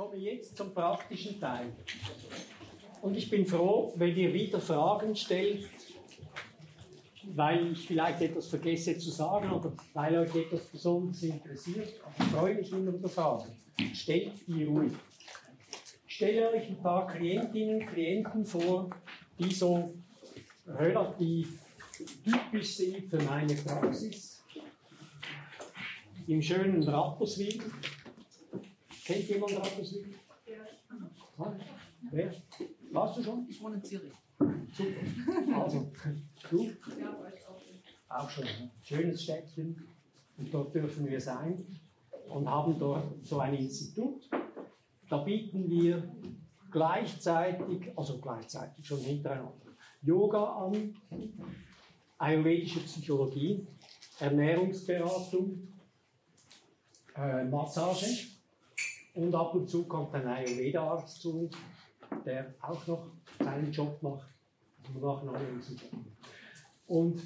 komme 0.00 0.16
jetzt 0.16 0.56
zum 0.56 0.72
praktischen 0.72 1.38
Teil. 1.38 1.66
Und 3.02 3.18
ich 3.18 3.28
bin 3.28 3.44
froh, 3.44 3.92
wenn 3.96 4.16
ihr 4.16 4.32
wieder 4.32 4.58
Fragen 4.58 5.14
stellt, 5.14 5.68
weil 7.34 7.72
ich 7.72 7.86
vielleicht 7.86 8.22
etwas 8.22 8.46
vergesse 8.46 8.96
zu 8.96 9.10
sagen 9.10 9.52
oder 9.52 9.70
weil 9.92 10.16
euch 10.20 10.34
etwas 10.34 10.62
besonders 10.68 11.22
interessiert. 11.22 12.00
Aber 12.02 12.24
ich 12.24 12.30
freue 12.32 12.54
mich 12.54 12.72
immer 12.72 12.92
über 12.92 13.10
Fragen. 13.10 13.52
Stellt 13.92 14.32
die 14.46 14.64
ruhig. 14.64 14.92
Ich 16.08 16.14
stelle 16.14 16.50
euch 16.50 16.66
ein 16.68 16.78
paar 16.82 17.06
Klientinnen 17.06 17.82
und 17.82 17.86
Klienten 17.88 18.46
vor, 18.46 18.88
die 19.38 19.52
so 19.52 19.92
relativ 20.66 21.60
typisch 22.24 22.76
sind 22.76 23.10
für 23.10 23.18
meine 23.18 23.54
Praxis. 23.54 24.42
Im 26.26 26.40
schönen 26.40 26.82
Rapperswil. 26.84 27.60
Kennt 29.10 29.28
jemand 29.28 29.56
Rapperswil? 29.56 30.14
Ja. 30.46 31.56
Wer? 32.12 32.32
Warst 32.92 33.18
du 33.18 33.22
schon? 33.24 33.46
Ich 33.48 33.60
wohne 33.60 33.76
in 33.76 33.82
Zürich. 33.82 34.12
Super. 34.72 35.62
Also, 35.62 35.92
du? 36.48 36.64
Ja, 36.98 37.18
war 37.18 37.34
ich 37.34 37.44
auch 37.44 37.60
schon. 37.60 37.74
Auch 38.08 38.30
schon. 38.30 38.44
Ne? 38.44 38.70
Schönes 38.82 39.24
Städtchen. 39.24 39.84
Und 40.38 40.54
dort 40.54 40.72
dürfen 40.74 41.08
wir 41.08 41.20
sein 41.20 41.66
und 42.28 42.48
haben 42.48 42.78
dort 42.78 43.26
so 43.26 43.40
ein 43.40 43.54
Institut. 43.54 44.30
Da 45.08 45.18
bieten 45.18 45.68
wir 45.68 46.08
gleichzeitig, 46.70 47.90
also 47.96 48.20
gleichzeitig 48.20 48.86
schon 48.86 49.00
hintereinander, 49.00 49.66
Yoga 50.02 50.66
an, 50.66 50.94
ayurvedische 52.16 52.78
Psychologie, 52.80 53.66
Ernährungsberatung, 54.20 55.66
äh, 57.16 57.44
Massage 57.44 58.39
und 59.20 59.34
ab 59.34 59.54
und 59.54 59.68
zu 59.68 59.84
kommt 59.84 60.14
ein 60.14 60.26
Ayurveda-Arzt 60.26 61.20
zu 61.20 61.40
uns, 61.40 61.56
der 62.24 62.54
auch 62.62 62.86
noch 62.86 63.10
seinen 63.38 63.70
Job 63.70 64.02
macht. 64.02 64.28
Wir 64.92 65.00
machen 65.02 65.28
alle 65.28 65.46
unseren 65.52 65.76
Job. 65.76 65.90
Und 66.86 67.20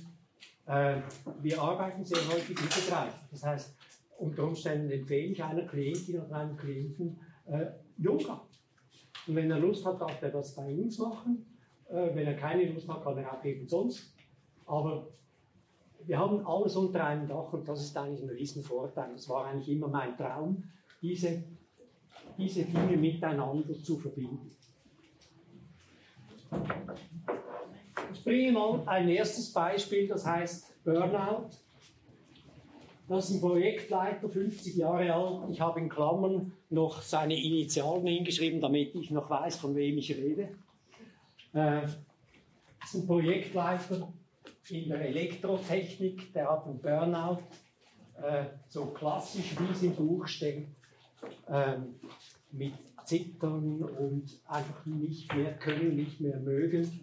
äh, 0.67 1.01
wir 1.41 1.63
arbeiten 1.63 2.05
sehr 2.05 2.27
häufig 2.29 2.59
übergreifend. 2.59 3.31
Das 3.31 3.45
heißt, 3.45 3.77
unter 4.19 4.45
Umständen 4.45 4.91
empfehle 4.91 5.33
ich 5.33 5.43
einer 5.43 5.67
Klientin 5.67 6.21
oder 6.21 6.35
einem 6.37 6.57
Klienten 6.57 7.19
äh, 7.47 7.67
Yoga. 7.97 8.43
Und 9.27 9.37
wenn 9.37 9.51
er 9.51 9.61
Lust 9.61 9.87
hat, 9.87 10.01
darf 10.01 10.21
er 10.21 10.31
das 10.31 10.55
bei 10.55 10.75
uns 10.75 10.99
machen. 10.99 11.47
Äh, 11.89 12.15
wenn 12.15 12.27
er 12.27 12.35
keine 12.35 12.73
Lust 12.73 12.89
hat, 12.89 13.05
kann 13.05 13.19
er 13.19 13.33
auch 13.33 13.45
eben 13.45 13.69
sonst. 13.69 14.15
Aber 14.67 15.09
wir 16.05 16.19
haben 16.19 16.45
alles 16.45 16.75
unter 16.75 17.05
einem 17.05 17.29
Dach 17.29 17.53
und 17.53 17.69
das 17.69 17.83
ist 17.83 17.97
eigentlich 17.97 18.23
ein 18.23 18.31
Riesenvorteil. 18.31 19.13
Das 19.13 19.29
war 19.29 19.47
eigentlich 19.47 19.69
immer 19.69 19.89
mein 19.89 20.17
Traum, 20.17 20.65
diese, 21.01 21.45
diese 22.37 22.65
Dinge 22.65 22.97
miteinander 22.97 23.75
zu 23.83 23.99
verbinden. 23.99 24.51
Ich 28.13 28.25
bringe 28.25 28.53
mal 28.53 28.83
ein 28.87 29.09
erstes 29.09 29.53
Beispiel, 29.53 30.09
das 30.09 30.27
heißt 30.27 30.85
Burnout. 30.85 31.51
Das 33.09 33.29
ist 33.29 33.37
ein 33.37 33.41
Projektleiter, 33.41 34.29
50 34.29 34.77
Jahre 34.77 35.13
alt. 35.13 35.51
Ich 35.51 35.61
habe 35.61 35.81
in 35.81 35.91
Klammern 35.91 36.53
noch 36.71 37.03
seine 37.03 37.35
Initialen 37.35 38.07
hingeschrieben, 38.07 38.61
damit 38.61 38.95
ich 38.95 39.11
noch 39.11 39.29
weiß, 39.29 39.57
von 39.59 39.75
wem 39.77 39.99
ich 39.99 40.11
rede. 40.17 40.49
Äh, 41.53 41.83
das 41.83 42.95
ist 42.95 42.95
ein 42.95 43.07
Projektleiter 43.07 44.09
in 44.71 44.89
der 44.89 45.03
Elektrotechnik, 45.03 46.33
der 46.33 46.51
hat 46.51 46.67
einen 46.67 46.81
Burnout, 46.81 47.43
äh, 48.23 48.45
so 48.69 48.87
klassisch 48.87 49.55
wie 49.59 49.73
es 49.73 49.83
im 49.83 49.95
Buch 49.95 50.27
steht, 50.27 50.69
äh, 51.49 51.77
mit 52.57 52.75
Zittern 53.05 53.83
und 53.83 54.41
einfach 54.47 54.87
nicht 54.87 55.35
mehr 55.35 55.55
können, 55.55 55.97
nicht 55.97 56.21
mehr 56.21 56.39
mögen. 56.39 57.01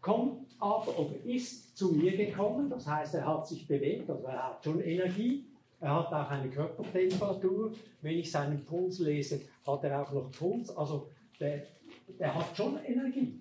Kommt 0.00 0.46
aber 0.58 0.98
oder 0.98 1.14
ist 1.24 1.76
zu 1.76 1.92
mir 1.92 2.16
gekommen, 2.16 2.70
das 2.70 2.86
heißt, 2.86 3.14
er 3.14 3.26
hat 3.26 3.46
sich 3.46 3.66
bewegt, 3.66 4.10
also 4.10 4.24
er 4.26 4.48
hat 4.48 4.64
schon 4.64 4.80
Energie, 4.80 5.44
er 5.80 5.94
hat 5.94 6.12
auch 6.12 6.30
eine 6.30 6.50
Körpertemperatur. 6.50 7.72
Wenn 8.02 8.18
ich 8.18 8.30
seinen 8.30 8.64
Puls 8.64 8.98
lese, 8.98 9.42
hat 9.66 9.84
er 9.84 10.02
auch 10.02 10.12
noch 10.12 10.30
Puls. 10.32 10.76
Also 10.76 11.08
der, 11.38 11.66
der 12.18 12.34
hat 12.34 12.56
schon 12.56 12.82
Energie. 12.84 13.40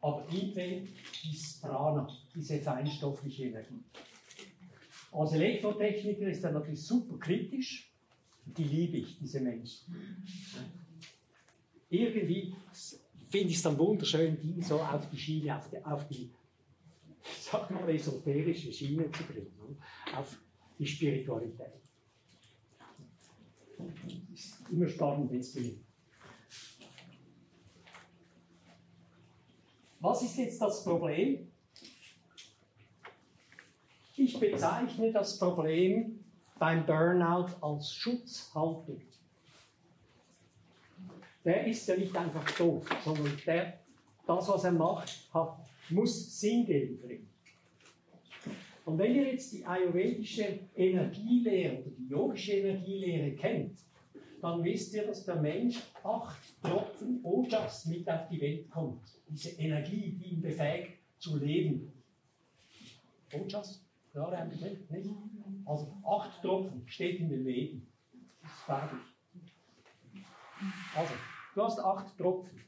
Aber 0.00 0.24
ihm 0.30 0.52
fehlt 0.52 0.88
dieses 1.22 1.60
Prana, 1.60 2.08
diese 2.34 2.58
feinstoffliche 2.58 3.46
Energie. 3.46 3.82
Als 5.12 5.32
Elektrotechniker 5.32 6.28
ist 6.28 6.44
er 6.44 6.52
natürlich 6.52 6.84
super 6.84 7.18
kritisch. 7.18 7.87
Die 8.56 8.64
liebe 8.64 8.98
ich, 8.98 9.18
diese 9.18 9.40
Menschen. 9.40 9.94
Irgendwie 11.90 12.54
finde 13.30 13.48
ich 13.48 13.56
es 13.56 13.62
dann 13.62 13.78
wunderschön, 13.78 14.38
die 14.40 14.62
so 14.62 14.80
auf 14.80 15.08
die 15.10 15.18
Schiene, 15.18 15.56
auf 15.56 15.70
die, 15.70 15.84
auf 15.84 16.08
die 16.08 16.30
sag 17.40 17.70
mal, 17.70 17.88
esoterische 17.88 18.72
Schiene 18.72 19.10
zu 19.10 19.22
bringen, 19.24 19.78
auf 20.16 20.38
die 20.78 20.86
Spiritualität. 20.86 21.72
Ist 24.32 24.56
immer 24.70 24.88
spannend, 24.88 25.30
wenn 25.30 25.40
es 25.40 25.52
gelingt. 25.52 25.84
Was 30.00 30.22
ist 30.22 30.36
jetzt 30.36 30.60
das 30.60 30.84
Problem? 30.84 31.50
Ich 34.16 34.38
bezeichne 34.38 35.12
das 35.12 35.38
Problem 35.38 36.24
beim 36.58 36.84
Burnout 36.84 37.54
als 37.60 37.92
Schutzhaltung. 37.92 39.00
Der 41.44 41.66
ist 41.66 41.86
ja 41.88 41.96
nicht 41.96 42.14
einfach 42.16 42.50
doof, 42.52 42.84
sondern 43.04 43.32
der, 43.46 43.80
das, 44.26 44.48
was 44.48 44.64
er 44.64 44.72
macht, 44.72 45.28
hat, 45.32 45.58
muss 45.90 46.40
Sinn 46.40 46.66
geben 46.66 46.98
für. 46.98 47.18
Und 48.84 48.98
wenn 48.98 49.14
ihr 49.14 49.32
jetzt 49.32 49.52
die 49.52 49.64
ayurvedische 49.64 50.60
Energielehre 50.74 51.78
oder 51.78 51.90
die 51.90 52.08
yogische 52.08 52.52
Energielehre 52.52 53.32
kennt, 53.32 53.78
dann 54.40 54.62
wisst 54.62 54.94
ihr, 54.94 55.06
dass 55.06 55.24
der 55.24 55.36
Mensch 55.36 55.78
acht 56.02 56.38
Tropfen 56.62 57.20
Ojas 57.22 57.86
mit 57.86 58.08
auf 58.08 58.28
die 58.28 58.40
Welt 58.40 58.70
kommt. 58.70 59.02
Diese 59.28 59.50
Energie, 59.60 60.12
die 60.12 60.34
ihn 60.34 60.40
befähigt 60.40 60.98
zu 61.18 61.36
leben. 61.36 61.92
Ojas? 63.32 63.87
Gerade 64.18 64.36
ein 64.38 64.50
Begriff, 64.50 64.90
nicht? 64.90 65.10
Also 65.64 65.96
acht 66.04 66.42
Tropfen 66.42 66.82
steht 66.86 67.20
in 67.20 67.28
dem 67.28 67.44
Leben. 67.44 67.86
Ist 68.42 68.64
fertig. 68.66 68.98
Also, 70.96 71.12
du 71.54 71.62
hast 71.62 71.78
acht 71.78 72.18
Tropfen. 72.18 72.58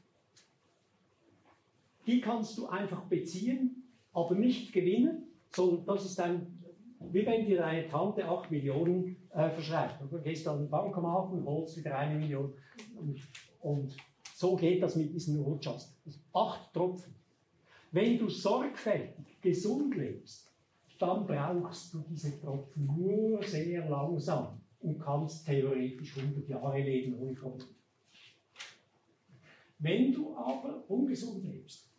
Die 2.07 2.21
kannst 2.21 2.57
du 2.57 2.67
einfach 2.67 3.01
beziehen, 3.03 3.83
aber 4.13 4.35
nicht 4.35 4.71
gewinnen, 4.71 5.27
sondern 5.49 5.85
das 5.85 6.05
ist 6.05 6.19
ein 6.21 6.57
wie 7.11 7.25
wenn 7.25 7.45
dir 7.45 7.57
deine 7.57 7.89
Tante 7.89 8.23
8 8.23 8.51
Millionen 8.51 9.17
äh, 9.31 9.49
verschreibt. 9.49 9.95
Du 10.09 10.21
gehst 10.21 10.47
an 10.47 10.59
den 10.59 10.69
Bankomat 10.69 11.33
und 11.33 11.43
holst 11.45 11.75
wieder 11.75 11.97
eine 11.97 12.17
Million. 12.17 12.53
Und, 12.95 13.19
und 13.59 13.97
so 14.35 14.55
geht 14.55 14.83
das 14.83 14.95
mit 14.95 15.11
diesen 15.11 15.43
Wirtschafts. 15.43 15.97
Acht 16.31 16.71
Tropfen. 16.71 17.15
Wenn 17.91 18.19
du 18.19 18.29
sorgfältig, 18.29 19.41
gesund 19.41 19.95
lebst, 19.95 20.50
dann 21.01 21.25
brauchst 21.25 21.93
du 21.93 22.03
diese 22.09 22.39
Tropfen 22.39 22.85
nur 22.85 23.41
sehr 23.43 23.89
langsam 23.89 24.61
und 24.81 24.99
kannst 24.99 25.45
theoretisch 25.45 26.17
100 26.17 26.47
Jahre 26.47 26.81
leben 26.81 27.17
ohne 27.17 27.33
Probleme. 27.33 27.71
Wenn 29.79 30.11
du 30.11 30.35
aber 30.35 30.83
ungesund 30.87 31.43
lebst, 31.43 31.89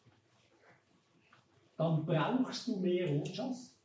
dann 1.76 2.06
brauchst 2.06 2.68
du 2.68 2.76
mehr 2.76 3.08
Wirtschafts 3.08 3.76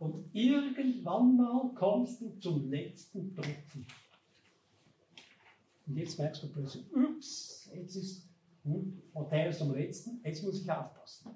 und 0.00 0.28
irgendwann 0.34 1.36
mal 1.36 1.70
kommst 1.74 2.20
du 2.20 2.36
zum 2.40 2.68
letzten 2.68 3.32
Tropfen. 3.34 3.86
Und 5.86 5.96
jetzt 5.96 6.18
merkst 6.18 6.42
du 6.42 6.48
plötzlich, 6.48 6.84
ups, 6.92 7.70
jetzt 7.72 7.94
ist, 7.94 8.28
hm, 8.64 9.00
der 9.30 9.50
ist 9.50 9.62
am 9.62 9.72
letzten, 9.72 10.20
jetzt 10.24 10.42
muss 10.42 10.60
ich 10.60 10.70
aufpassen. 10.70 11.30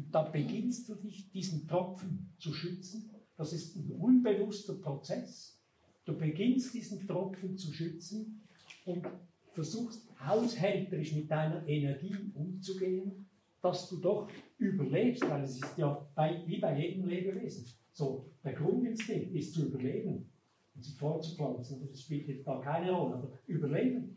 Und 0.00 0.14
da 0.14 0.22
beginnst 0.22 0.88
du 0.88 0.94
dich, 0.94 1.30
diesen 1.30 1.68
Tropfen 1.68 2.32
zu 2.38 2.54
schützen. 2.54 3.10
Das 3.36 3.52
ist 3.52 3.76
ein 3.76 3.90
unbewusster 3.92 4.74
Prozess. 4.74 5.60
Du 6.04 6.16
beginnst 6.16 6.72
diesen 6.72 7.06
Tropfen 7.06 7.56
zu 7.56 7.72
schützen 7.72 8.42
und 8.86 9.06
versuchst 9.52 10.08
haushälterisch 10.26 11.14
mit 11.14 11.30
deiner 11.30 11.66
Energie 11.66 12.14
umzugehen 12.34 13.26
dass 13.62 13.88
du 13.88 13.98
doch 13.98 14.28
überlebst, 14.58 15.28
weil 15.28 15.42
es 15.42 15.56
ist 15.56 15.76
ja 15.76 16.06
bei, 16.14 16.42
wie 16.46 16.58
bei 16.58 16.78
jedem 16.78 17.06
Lebewesen. 17.06 17.66
So, 17.92 18.24
der 18.42 18.54
Grundinstinkt 18.54 19.34
ist 19.34 19.52
zu 19.52 19.66
überleben 19.66 20.30
und 20.74 20.82
sich 20.82 20.96
fortzupflanzen. 20.96 21.86
Das 21.86 22.00
spielt 22.00 22.28
jetzt 22.28 22.46
da 22.46 22.58
keine 22.60 22.90
Rolle, 22.90 23.16
aber 23.16 23.32
überleben. 23.46 24.16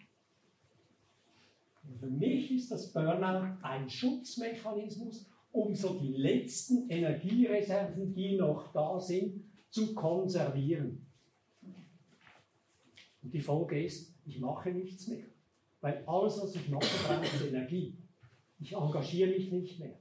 Und 1.85 1.99
für 1.99 2.09
mich 2.09 2.51
ist 2.51 2.71
das 2.71 2.93
Burnout 2.93 3.57
ein 3.61 3.89
Schutzmechanismus, 3.89 5.29
um 5.53 5.75
so 5.75 5.93
die 5.93 6.13
letzten 6.13 6.89
Energiereserven, 6.89 8.13
die 8.13 8.35
noch 8.35 8.73
da 8.73 8.99
sind, 8.99 9.43
zu 9.69 9.93
konservieren. 9.93 11.05
Und 13.21 13.33
die 13.33 13.39
Folge 13.39 13.81
ist, 13.85 14.13
ich 14.25 14.39
mache 14.39 14.71
nichts 14.71 15.07
mehr. 15.07 15.25
Weil 15.79 16.03
alles, 16.07 16.41
was 16.41 16.55
ich 16.55 16.67
mache, 16.69 16.85
braucht 17.07 17.41
Energie. 17.47 17.95
Ich 18.59 18.73
engagiere 18.73 19.29
mich 19.29 19.51
nicht 19.51 19.79
mehr. 19.79 19.97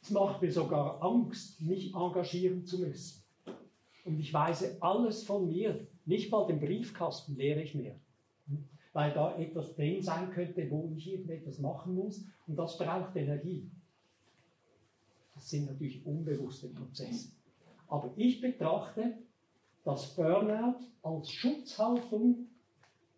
Es 0.00 0.10
macht 0.10 0.40
mir 0.40 0.52
sogar 0.52 1.02
Angst, 1.02 1.60
mich 1.60 1.94
engagieren 1.94 2.64
zu 2.64 2.78
müssen. 2.78 3.24
Und 4.04 4.18
ich 4.18 4.32
weise 4.32 4.76
alles 4.80 5.24
von 5.24 5.48
mir, 5.48 5.86
nicht 6.04 6.30
mal 6.30 6.46
den 6.46 6.60
Briefkasten 6.60 7.36
leere 7.36 7.62
ich 7.62 7.74
mehr. 7.74 7.96
Weil 8.92 9.12
da 9.12 9.36
etwas 9.38 9.74
drin 9.74 10.02
sein 10.02 10.30
könnte, 10.30 10.70
wo 10.70 10.92
ich 10.94 11.10
irgendetwas 11.10 11.58
machen 11.58 11.94
muss. 11.94 12.24
Und 12.46 12.56
das 12.56 12.78
braucht 12.78 13.16
Energie. 13.16 13.70
Das 15.42 15.50
sind 15.50 15.66
natürlich 15.66 16.06
unbewusste 16.06 16.68
Prozesse. 16.68 17.32
Aber 17.88 18.12
ich 18.14 18.40
betrachte 18.40 19.18
das 19.82 20.14
Burnout 20.14 20.78
als 21.02 21.32
Schutzhaltung, 21.32 22.46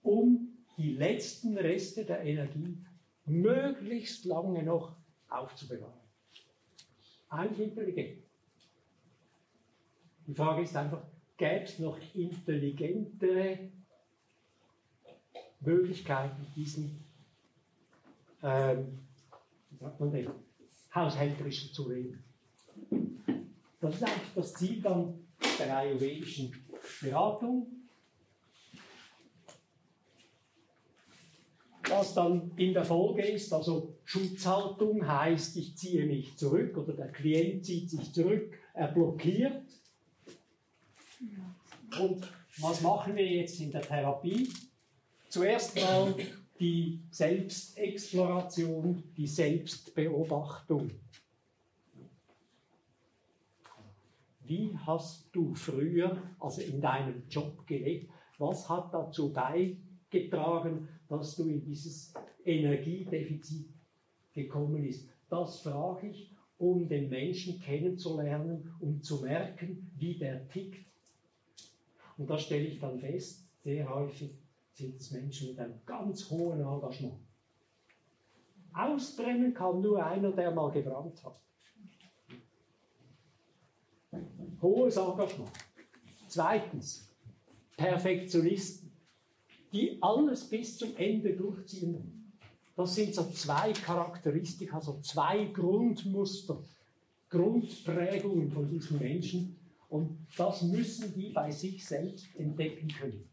um 0.02 0.56
die 0.78 0.94
letzten 0.94 1.58
Reste 1.58 2.06
der 2.06 2.24
Energie 2.24 2.78
möglichst 3.26 4.24
lange 4.24 4.62
noch 4.62 4.96
aufzubewahren. 5.28 6.00
Eigentlich 7.28 7.68
intelligent. 7.68 8.24
Die 10.26 10.34
Frage 10.34 10.62
ist 10.62 10.74
einfach, 10.74 11.02
gäbe 11.36 11.64
es 11.64 11.78
noch 11.78 11.98
intelligentere 12.14 13.70
Möglichkeiten, 15.60 16.46
diesen, 16.56 17.04
ähm, 18.42 18.98
wie 19.68 19.76
sagt 19.76 20.00
man 20.00 20.10
denn, 20.10 20.44
haushälterischen 20.94 21.73
zu 21.73 21.91
leben? 21.91 22.23
Das 23.81 23.94
ist 23.96 24.02
eigentlich 24.02 24.35
das 24.35 24.55
Ziel 24.55 24.81
dann 24.81 25.26
der 25.58 25.76
ayurvedischen 25.76 26.52
Beratung. 27.02 27.67
Was 31.87 32.14
dann 32.14 32.50
in 32.56 32.73
der 32.73 32.85
Folge 32.85 33.23
ist, 33.26 33.52
also 33.52 33.94
Schutzhaltung 34.05 35.06
heißt, 35.06 35.56
ich 35.58 35.76
ziehe 35.76 36.06
mich 36.06 36.35
zurück 36.37 36.76
oder 36.79 36.94
der 36.94 37.12
Klient 37.12 37.67
zieht 37.67 37.91
sich 37.91 38.11
zurück, 38.12 38.58
er 38.73 38.88
blockiert. 38.88 39.62
Und 42.00 42.26
was 42.58 42.81
machen 42.81 43.17
wir 43.17 43.26
jetzt 43.26 43.61
in 43.61 43.70
der 43.70 43.82
Therapie? 43.82 44.49
Zuerst 45.29 45.76
mal 45.76 46.14
die 46.60 47.00
Selbstexploration, 47.10 49.02
die 49.16 49.26
Selbstbeobachtung. 49.26 50.90
Wie 54.46 54.76
hast 54.86 55.34
du 55.34 55.54
früher, 55.54 56.22
also 56.38 56.60
in 56.60 56.80
deinem 56.80 57.22
Job 57.28 57.66
gelebt? 57.66 58.10
Was 58.38 58.68
hat 58.68 58.92
dazu 58.92 59.32
beigetragen, 59.32 60.88
dass 61.08 61.36
du 61.36 61.48
in 61.48 61.62
dieses 61.62 62.12
Energiedefizit 62.44 63.68
gekommen 64.32 64.82
bist? 64.82 65.08
Das 65.30 65.60
frage 65.60 66.08
ich, 66.08 66.30
um 66.58 66.86
den 66.86 67.08
Menschen 67.08 67.58
kennenzulernen, 67.60 68.74
um 68.80 69.02
zu 69.02 69.22
merken, 69.22 69.90
wie 69.96 70.18
der 70.18 70.46
tickt. 70.48 70.84
Und 72.16 72.30
da 72.30 72.38
stelle 72.38 72.66
ich 72.66 72.78
dann 72.78 72.98
fest, 72.98 73.48
sehr 73.64 73.92
häufig 73.92 74.44
sind 74.74 75.00
es 75.00 75.10
Menschen 75.12 75.48
mit 75.48 75.58
einem 75.58 75.80
ganz 75.86 76.28
hohen 76.28 76.60
Engagement. 76.60 77.14
Ausbrennen 78.72 79.54
kann 79.54 79.80
nur 79.80 80.04
einer, 80.04 80.32
der 80.32 80.50
mal 80.50 80.70
gebrannt 80.72 81.22
hat. 81.24 81.40
Hohes 84.60 84.96
Engagement. 84.96 85.50
Zweitens, 86.28 87.08
Perfektionisten, 87.76 88.90
die 89.72 89.98
alles 90.02 90.48
bis 90.48 90.76
zum 90.76 90.96
Ende 90.96 91.34
durchziehen. 91.36 92.32
Das 92.76 92.96
sind 92.96 93.14
so 93.14 93.30
zwei 93.30 93.72
Charakteristika, 93.72 94.76
also 94.76 95.00
zwei 95.00 95.44
Grundmuster, 95.46 96.64
Grundprägungen 97.28 98.50
von 98.50 98.68
diesen 98.68 98.98
Menschen. 98.98 99.56
Und 99.88 100.26
das 100.36 100.62
müssen 100.62 101.14
die 101.14 101.30
bei 101.30 101.52
sich 101.52 101.84
selbst 101.84 102.34
entdecken 102.34 102.88
können. 102.88 103.28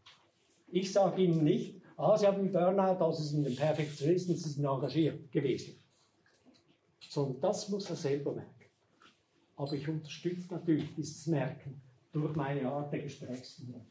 Ich 0.72 0.90
sage 0.90 1.22
Ihnen 1.22 1.44
nicht, 1.44 1.82
ah, 1.98 2.16
Sie 2.16 2.26
haben 2.26 2.50
Burnout, 2.50 3.04
also 3.04 3.22
sind 3.22 3.46
ein 3.46 3.54
Perfektionisten, 3.54 4.34
Sie 4.34 4.48
sind 4.48 4.64
engagiert 4.64 5.30
gewesen. 5.30 5.74
Sondern 7.10 7.40
das 7.42 7.68
muss 7.68 7.90
er 7.90 7.96
selber 7.96 8.32
merken. 8.32 8.70
Aber 9.54 9.72
ich 9.74 9.86
unterstütze 9.86 10.54
natürlich 10.54 10.94
dieses 10.94 11.26
Merken 11.26 11.80
durch 12.10 12.34
meine 12.34 12.66
Art 12.66 12.90
der 12.90 13.02
Gesprächsführung. 13.02 13.86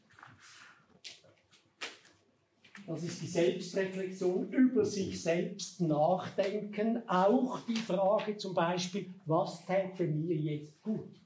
Das 2.84 3.04
ist 3.04 3.22
die 3.22 3.28
Selbstreflexion, 3.28 4.52
über 4.52 4.84
sich 4.84 5.22
selbst 5.22 5.80
nachdenken. 5.80 7.08
Auch 7.08 7.60
die 7.60 7.76
Frage 7.76 8.36
zum 8.36 8.54
Beispiel, 8.54 9.14
was 9.24 9.64
täte 9.64 10.04
mir 10.04 10.34
jetzt 10.34 10.82
gut? 10.82 11.21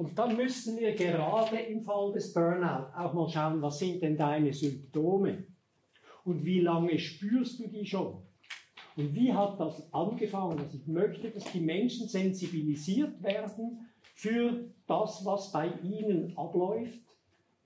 Und 0.00 0.18
dann 0.18 0.34
müssen 0.34 0.78
wir 0.78 0.94
gerade 0.94 1.58
im 1.58 1.82
Fall 1.82 2.10
des 2.14 2.32
Burnout 2.32 2.86
auch 2.96 3.12
mal 3.12 3.28
schauen, 3.28 3.60
was 3.60 3.80
sind 3.80 4.00
denn 4.02 4.16
deine 4.16 4.50
Symptome? 4.50 5.44
Und 6.24 6.42
wie 6.42 6.60
lange 6.60 6.98
spürst 6.98 7.60
du 7.60 7.68
die 7.68 7.84
schon? 7.84 8.22
Und 8.96 9.14
wie 9.14 9.30
hat 9.30 9.60
das 9.60 9.92
angefangen? 9.92 10.58
Also 10.58 10.78
ich 10.78 10.86
möchte, 10.86 11.30
dass 11.30 11.44
die 11.52 11.60
Menschen 11.60 12.08
sensibilisiert 12.08 13.22
werden 13.22 13.90
für 14.14 14.70
das, 14.86 15.22
was 15.26 15.52
bei 15.52 15.70
ihnen 15.82 16.32
abläuft, 16.34 17.02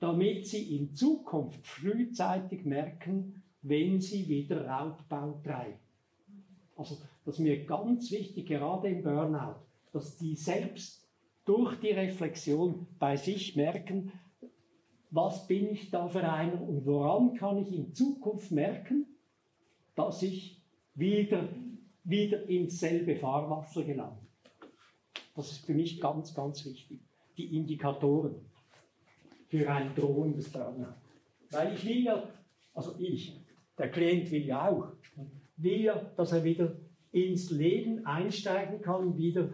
damit 0.01 0.49
sie 0.49 0.77
in 0.77 0.93
Zukunft 0.93 1.65
frühzeitig 1.65 2.65
merken, 2.65 3.45
wenn 3.63 4.01
sie 4.01 4.29
wieder 4.29 4.67
Raubbau 4.67 5.41
treiben. 5.45 5.79
Also 6.75 6.97
das 7.25 7.37
ist 7.37 7.41
mir 7.41 7.65
ganz 7.65 8.11
wichtig, 8.11 8.49
gerade 8.49 8.89
im 8.89 9.05
Burnout, 9.05 9.61
dass 9.93 10.17
die 10.17 10.35
selbst 10.35 11.04
durch 11.45 11.79
die 11.81 11.91
Reflexion 11.91 12.87
bei 12.99 13.17
sich 13.17 13.57
merken, 13.57 14.13
was 15.11 15.47
bin 15.47 15.71
ich 15.71 15.91
da 15.91 16.09
für 16.09 16.29
einer 16.29 16.61
und 16.61 16.87
woran 16.87 17.35
kann 17.35 17.59
ich 17.59 17.73
in 17.73 17.95
Zukunft 17.95 18.51
merken, 18.51 19.07
dass 19.95 20.23
ich 20.23 20.61
wieder, 20.95 21.49
wieder 22.03 22.49
ins 22.49 22.81
selbe 22.81 23.17
Fahrwasser 23.17 23.85
gelangen. 23.85 24.27
Das 25.35 25.53
ist 25.53 25.67
für 25.67 25.75
mich 25.75 26.01
ganz, 26.01 26.35
ganz 26.35 26.65
wichtig. 26.65 27.01
Die 27.37 27.57
Indikatoren 27.57 28.37
für 29.49 29.71
ein 29.71 29.95
drohendes 29.95 30.51
Burnout. 30.51 30.95
Weil 31.51 31.75
ich 31.75 31.85
will 31.85 32.05
ja, 32.05 32.29
also 32.75 32.95
ich, 32.99 33.41
der 33.79 33.91
Klient 33.91 34.31
will 34.31 34.45
ja 34.45 34.69
auch, 34.69 34.89
will 35.57 35.81
ja, 35.83 35.95
dass 36.17 36.33
er 36.33 36.43
wieder 36.43 36.77
ins 37.13 37.51
Leben 37.51 38.05
einsteigen 38.05 38.81
kann, 38.81 39.17
wieder 39.17 39.51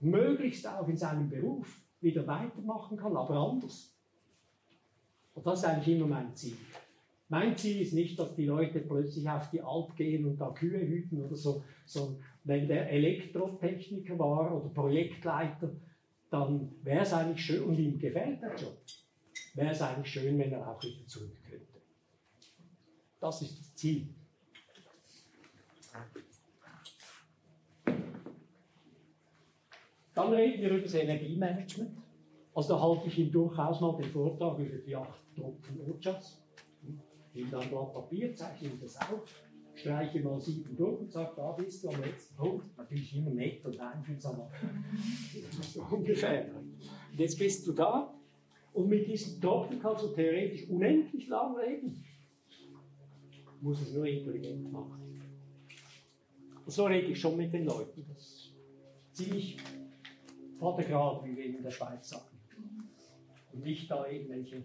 möglichst 0.00 0.66
auch 0.66 0.88
in 0.88 0.96
seinem 0.96 1.28
Beruf 1.28 1.80
wieder 2.00 2.26
weitermachen 2.26 2.96
kann, 2.96 3.16
aber 3.16 3.34
anders. 3.36 3.94
Und 5.34 5.46
das 5.46 5.60
ist 5.60 5.64
eigentlich 5.64 5.96
immer 5.96 6.06
mein 6.06 6.34
Ziel. 6.34 6.56
Mein 7.28 7.56
Ziel 7.56 7.82
ist 7.82 7.92
nicht, 7.92 8.18
dass 8.18 8.34
die 8.34 8.46
Leute 8.46 8.80
plötzlich 8.80 9.28
auf 9.28 9.50
die 9.50 9.60
Alp 9.60 9.94
gehen 9.96 10.24
und 10.24 10.38
da 10.38 10.50
Kühe 10.50 10.80
hüten 10.80 11.22
oder 11.22 11.36
so, 11.36 11.62
sondern 11.84 12.24
wenn 12.44 12.66
der 12.66 12.90
Elektrotechniker 12.90 14.18
war 14.18 14.56
oder 14.56 14.68
Projektleiter, 14.70 15.70
dann 16.30 16.72
wäre 16.82 17.02
es 17.02 17.12
eigentlich 17.12 17.44
schön, 17.44 17.64
und 17.64 17.78
ihm 17.78 17.98
gefällt 17.98 18.40
der 18.42 18.54
Job, 18.56 18.78
wäre 19.54 19.70
es 19.70 19.82
eigentlich 19.82 20.12
schön, 20.12 20.38
wenn 20.38 20.52
er 20.52 20.66
auch 20.66 20.82
wieder 20.82 21.06
zurück 21.06 21.36
könnte. 21.48 21.66
Das 23.20 23.42
ist 23.42 23.58
das 23.58 23.74
Ziel. 23.74 24.08
Dann 30.18 30.32
reden 30.32 30.62
wir 30.62 30.70
über 30.70 30.80
das 30.80 30.94
Energiemanagement. 30.94 31.96
Also 32.52 32.74
da 32.74 32.80
halte 32.80 33.06
ich 33.06 33.18
Ihnen 33.18 33.30
durchaus 33.30 33.80
mal 33.80 33.96
den 33.96 34.10
Vortrag 34.10 34.58
über 34.58 34.78
die 34.78 34.96
acht 34.96 35.32
Tropfen 35.32 35.80
Ojas 35.80 36.42
nehme 37.32 37.50
dann 37.50 37.60
ein 37.60 37.70
Blatt 37.70 37.92
Papier, 37.92 38.34
zeichne 38.34 38.70
das 38.82 38.96
auf, 39.00 39.44
streiche 39.76 40.18
mal 40.18 40.40
sieben 40.40 40.76
durch 40.76 41.02
und 41.02 41.12
sage, 41.12 41.34
da 41.36 41.52
bist 41.52 41.84
du 41.84 41.90
am 41.90 42.00
letzten 42.00 42.34
Punkt. 42.34 42.76
Natürlich 42.76 43.16
immer 43.16 43.30
nett 43.30 43.64
und 43.64 43.78
einfühlsam, 43.78 44.42
so 45.62 45.82
ungefähr. 45.88 46.50
Und 46.56 46.80
jetzt 47.16 47.38
bist 47.38 47.64
du 47.64 47.72
da 47.72 48.12
und 48.72 48.88
mit 48.88 49.06
diesem 49.06 49.40
Tropfen 49.40 49.78
kannst 49.78 50.02
du 50.02 50.08
theoretisch 50.08 50.68
unendlich 50.68 51.28
lang 51.28 51.54
reden. 51.54 52.04
Du 53.60 53.68
musst 53.68 53.82
es 53.82 53.94
nur 53.94 54.04
intelligent 54.04 54.72
machen. 54.72 55.22
Und 56.64 56.72
so 56.72 56.86
rede 56.86 57.06
ich 57.06 57.20
schon 57.20 57.36
mit 57.36 57.52
den 57.52 57.66
Leuten. 57.66 58.04
Das 58.08 58.20
ist 58.20 58.52
ziemlich 59.12 59.58
vor 60.58 60.76
der 60.76 60.86
Grab, 60.86 61.24
wie 61.24 61.36
wir 61.36 61.44
in 61.46 61.62
der 61.62 61.70
Schweiz 61.70 62.08
sagen. 62.08 62.38
Und 63.52 63.62
nicht 63.62 63.90
da 63.90 64.06
irgendwelche 64.06 64.64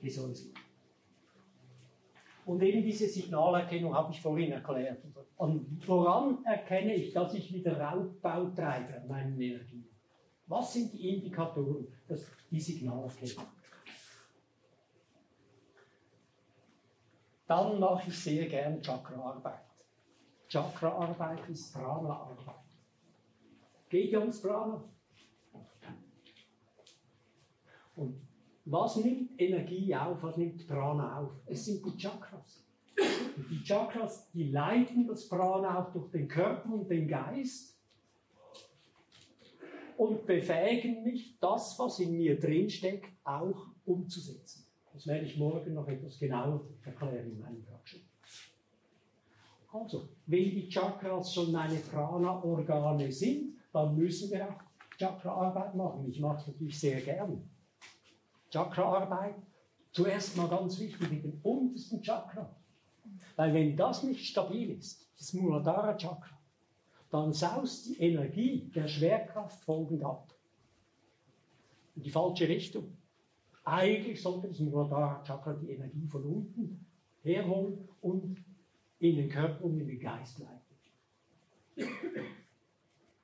visualisieren. 0.00 0.54
Und 2.44 2.62
eben 2.62 2.82
diese 2.82 3.08
Signalerkennung 3.08 3.94
habe 3.94 4.12
ich 4.12 4.20
vorhin 4.20 4.52
erklärt. 4.52 5.02
Und 5.36 5.86
woran 5.86 6.44
erkenne 6.44 6.94
ich, 6.94 7.12
dass 7.12 7.34
ich 7.34 7.52
wieder 7.52 7.78
Raubbau 7.78 8.50
treibe 8.50 9.00
an 9.00 9.08
meinen 9.08 9.40
Energien? 9.40 9.88
Was 10.46 10.72
sind 10.72 10.92
die 10.92 11.16
Indikatoren, 11.16 11.88
dass 12.06 12.30
die 12.50 12.60
Signalerkennung? 12.60 13.46
Dann 17.48 17.80
mache 17.80 18.08
ich 18.08 18.18
sehr 18.18 18.46
gern 18.46 18.80
Chakraarbeit. 18.80 19.62
Chakraarbeit 20.48 21.48
ist 21.48 21.74
Prana-Arbeit. 21.74 22.65
Prana. 23.88 24.84
Und 27.96 28.20
was 28.64 28.96
nimmt 28.96 29.40
Energie 29.40 29.94
auf, 29.94 30.22
was 30.22 30.36
nimmt 30.36 30.66
Prana 30.66 31.20
auf? 31.20 31.30
Es 31.46 31.64
sind 31.64 31.84
die 31.84 31.96
Chakras. 31.96 32.64
Und 33.36 33.50
die 33.50 33.62
Chakras, 33.62 34.30
die 34.32 34.50
leiten 34.50 35.06
das 35.06 35.28
Prana 35.28 35.80
auch 35.80 35.92
durch 35.92 36.10
den 36.10 36.26
Körper 36.26 36.72
und 36.72 36.90
den 36.90 37.06
Geist 37.06 37.76
und 39.96 40.26
befähigen 40.26 41.02
mich, 41.02 41.38
das, 41.40 41.78
was 41.78 42.00
in 42.00 42.16
mir 42.16 42.38
drinsteckt, 42.38 43.08
auch 43.24 43.68
umzusetzen. 43.84 44.66
Das 44.92 45.06
werde 45.06 45.26
ich 45.26 45.36
morgen 45.36 45.74
noch 45.74 45.88
etwas 45.88 46.18
genauer 46.18 46.66
erklären 46.82 47.30
in 47.30 47.40
meinem 47.40 47.66
Workshop. 47.68 48.00
Also, 49.72 50.08
wenn 50.26 50.50
die 50.50 50.68
Chakras 50.68 51.34
schon 51.34 51.52
meine 51.52 51.76
Prana-Organe 51.76 53.12
sind, 53.12 53.55
dann 53.76 53.94
müssen 53.94 54.30
wir 54.30 54.48
auch 54.48 54.60
Chakra-Arbeit 54.98 55.74
machen. 55.74 56.08
Ich 56.08 56.18
mache 56.18 56.40
es 56.40 56.46
natürlich 56.46 56.80
sehr 56.80 57.00
gern. 57.02 57.46
Chakra-Arbeit, 58.50 59.34
zuerst 59.92 60.34
mal 60.36 60.48
ganz 60.48 60.78
wichtig 60.80 61.10
mit 61.10 61.24
dem 61.24 61.38
untersten 61.42 62.02
Chakra. 62.02 62.56
Weil 63.36 63.52
wenn 63.52 63.76
das 63.76 64.02
nicht 64.02 64.24
stabil 64.24 64.70
ist, 64.70 65.06
das 65.18 65.34
Muladhara 65.34 65.94
Chakra, 65.94 66.38
dann 67.10 67.34
saust 67.34 67.88
die 67.88 68.00
Energie 68.00 68.70
der 68.74 68.88
Schwerkraft 68.88 69.62
folgend 69.62 70.02
ab. 70.02 70.32
In 71.96 72.02
die 72.02 72.10
falsche 72.10 72.48
Richtung. 72.48 72.96
Eigentlich 73.64 74.22
sollte 74.22 74.48
das 74.48 74.58
Muladhara 74.58 75.22
Chakra 75.22 75.52
die 75.52 75.70
Energie 75.70 76.06
von 76.06 76.24
unten 76.24 76.86
herholen 77.22 77.86
und 78.00 78.42
in 79.00 79.16
den 79.16 79.28
Körper 79.28 79.64
und 79.64 79.80
in 79.80 79.86
den 79.86 80.00
Geist 80.00 80.38
leiten. 80.38 80.66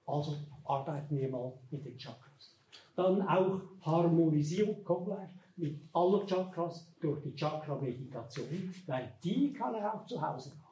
Also 0.07 0.37
arbeiten 0.65 1.17
wir 1.17 1.29
mal 1.29 1.53
mit 1.71 1.85
den 1.85 1.97
Chakras. 1.97 2.57
Dann 2.97 3.23
auch 3.23 3.61
Harmonisierung, 3.81 4.85
kommt 4.85 5.07
gleich, 5.07 5.31
mit 5.57 5.81
aller 5.93 6.27
Chakras 6.27 6.87
durch 7.01 7.23
die 7.23 7.35
Chakra-Meditation, 7.35 8.75
weil 8.87 9.13
die 9.23 9.53
kann 9.53 9.75
er 9.75 9.95
auch 9.95 10.07
zu 10.07 10.21
Hause 10.21 10.51
machen. 10.51 10.63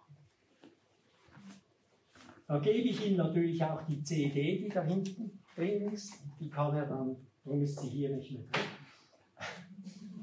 Da 2.47 2.59
gebe 2.59 2.89
ich 2.89 3.07
ihm 3.07 3.17
natürlich 3.17 3.63
auch 3.63 3.83
die 3.83 4.03
CD, 4.03 4.59
die 4.59 4.69
da 4.69 4.83
hinten 4.83 5.39
drin 5.55 5.93
ist. 5.93 6.15
Die 6.41 6.49
kann 6.49 6.75
er 6.75 6.87
dann, 6.87 7.17
darum 7.45 7.63
ist 7.63 7.79
sie 7.81 7.89
hier 7.89 8.11
nicht 8.11 8.33
mehr 8.33 8.43
drin, 8.51 8.65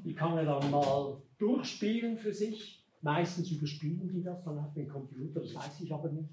die 0.04 0.14
kann 0.14 0.36
er 0.36 0.44
dann 0.44 0.70
mal 0.70 1.16
durchspielen 1.38 2.18
für 2.18 2.32
sich. 2.32 2.84
Meistens 3.00 3.50
überspielen 3.50 4.10
die 4.12 4.22
das 4.22 4.44
dann 4.44 4.58
auf 4.58 4.74
den 4.74 4.88
Computer, 4.88 5.40
das 5.40 5.54
weiß 5.54 5.80
ich 5.80 5.94
aber 5.94 6.10
nicht. 6.10 6.28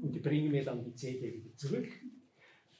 Und 0.00 0.14
die 0.14 0.20
bringen 0.20 0.50
mir 0.50 0.64
dann 0.64 0.84
die 0.84 0.94
CD 0.94 1.34
wieder 1.34 1.56
zurück. 1.56 1.88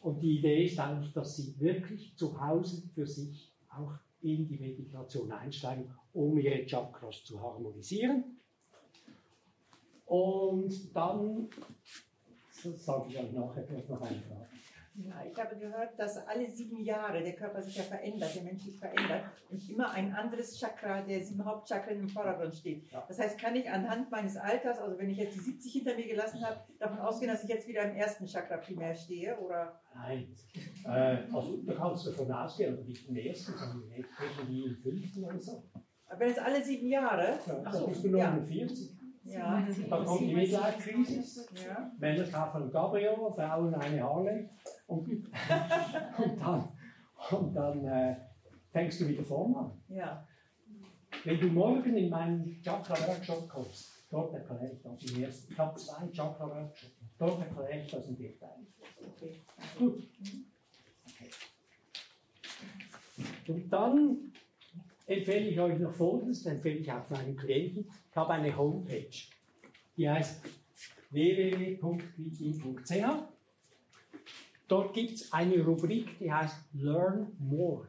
Und 0.00 0.21
die 0.21 0.38
Idee 0.38 0.66
ist 0.66 0.78
eigentlich, 0.78 1.12
dass 1.12 1.37
sie 1.37 1.59
wirklich 1.59 2.14
zu 2.16 2.40
Hause 2.40 2.83
für 2.94 3.06
sich 3.06 3.52
auch 3.71 3.94
in 4.21 4.47
die 4.47 4.59
Meditation 4.59 5.33
einsteigen, 5.33 5.90
um 6.12 6.38
ihre 6.38 6.66
Chakras 6.66 7.25
zu 7.25 7.40
harmonisieren. 7.40 8.38
Und 10.06 10.94
dann, 10.94 11.49
sage 12.50 13.09
ich 13.09 13.18
euch 13.18 13.33
nachher, 13.33 13.66
noch 13.88 14.00
eine 14.02 14.21
Frage. 14.21 14.47
Ja, 14.97 15.25
ich 15.29 15.37
habe 15.37 15.57
gehört, 15.57 15.99
dass 15.99 16.17
alle 16.29 16.49
sieben 16.49 16.79
Jahre 16.79 17.21
der 17.21 17.35
Körper 17.35 17.61
sich 17.61 17.77
ja 17.77 17.83
verändert, 17.83 18.35
der 18.37 18.43
Mensch 18.43 18.63
sich 18.63 18.79
verändert 18.79 19.25
und 19.51 19.69
immer 19.69 19.91
ein 19.91 20.13
anderes 20.13 20.57
Chakra, 20.59 21.03
der 21.03 21.21
sieben 21.25 21.45
Hauptchakren 21.45 21.99
im 21.99 22.09
Vordergrund 22.09 22.55
steht. 22.55 22.85
Das 23.09 23.19
heißt, 23.19 23.37
kann 23.39 23.57
ich 23.57 23.69
anhand 23.69 24.11
meines 24.13 24.37
Alters, 24.37 24.79
also 24.79 24.97
wenn 24.97 25.11
ich 25.11 25.19
jetzt 25.19 25.35
die 25.35 25.41
70 25.41 25.73
hinter 25.73 25.97
mir 25.97 26.07
gelassen 26.07 26.45
habe, 26.47 26.61
davon 26.79 26.99
ausgehen, 27.01 27.33
dass 27.33 27.43
ich 27.43 27.51
jetzt 27.51 27.67
wieder 27.67 27.83
im 27.83 27.97
ersten 27.97 28.27
Chakra 28.27 28.59
primär 28.59 28.95
stehe? 28.95 29.37
Oder? 29.41 29.81
Nein, 29.97 30.29
äh, 30.85 30.89
also 31.33 31.57
da 31.67 31.75
kannst 31.75 32.07
du 32.07 32.11
davon 32.11 32.31
ausgehen, 32.31 32.75
aber 32.75 32.85
nicht 32.85 33.09
im 33.09 33.17
ersten, 33.17 33.53
sondern 33.53 33.91
irgendwie 33.91 34.65
im 34.65 34.77
fünften 34.77 35.25
oder 35.25 35.41
so. 35.41 35.65
Aber 36.07 36.21
wenn 36.21 36.31
es 36.31 36.39
alle 36.39 36.63
sieben 36.63 36.87
Jahre? 36.87 37.39
Ja, 37.47 37.63
Ach 37.65 37.75
so, 37.75 37.89
bist 37.89 38.05
du 38.05 38.11
49. 38.11 38.91
Ja. 38.91 38.94
Ja. 39.25 39.66
Dann 39.88 40.04
kommt 40.04 40.21
die 40.21 40.35
Midlife-Krise. 40.35 41.47
Ja. 41.66 41.90
Männer 41.99 42.25
kaufen 42.25 42.71
Gabriel, 42.71 43.16
Frauen 43.35 43.75
eine 43.75 44.02
Harley. 44.02 44.49
Und, 44.87 45.09
und 46.19 46.40
dann, 46.40 46.69
und 47.31 47.54
dann 47.54 47.85
äh, 47.87 48.16
fängst 48.71 49.00
du 49.00 49.09
wieder 49.09 49.25
vorne 49.25 49.57
an. 49.57 49.73
Ja. 49.88 50.26
Wenn 51.25 51.40
du 51.40 51.47
morgen 51.47 51.97
in 51.97 52.11
meinen 52.11 52.61
Chakra-Workshop 52.62 53.49
kommst, 53.49 54.07
dort 54.11 54.35
erkläre 54.35 54.71
ich 54.73 54.83
das 54.83 55.02
im 55.04 55.23
ersten. 55.23 55.52
Ich 55.52 55.59
habe 55.59 55.78
zwei 55.78 56.07
Chakra-Workshops. 56.09 56.93
Dort 57.16 57.40
erkläre 57.40 57.81
ich 57.81 57.90
das 57.90 58.07
im 58.09 58.16
Detail. 58.16 58.66
Okay. 59.00 59.40
Gut. 59.78 60.02
Okay. 61.07 61.31
Und 63.47 63.71
dann 63.71 64.34
empfehle 65.06 65.49
ich 65.49 65.61
euch 65.61 65.78
noch 65.78 65.92
Folgendes, 65.92 66.46
empfehle 66.46 66.78
ich 66.78 66.90
auch 66.90 67.08
meinen 67.11 67.37
Klienten. 67.37 67.87
Ich 68.11 68.16
habe 68.16 68.32
eine 68.32 68.56
Homepage, 68.56 69.11
die 69.96 70.08
heißt 70.08 70.42
www.quitin.ch. 71.11 72.92
Dort 74.66 74.94
gibt 74.94 75.12
es 75.12 75.32
eine 75.32 75.62
Rubrik, 75.62 76.18
die 76.18 76.32
heißt 76.32 76.56
Learn 76.73 77.32
More. 77.38 77.87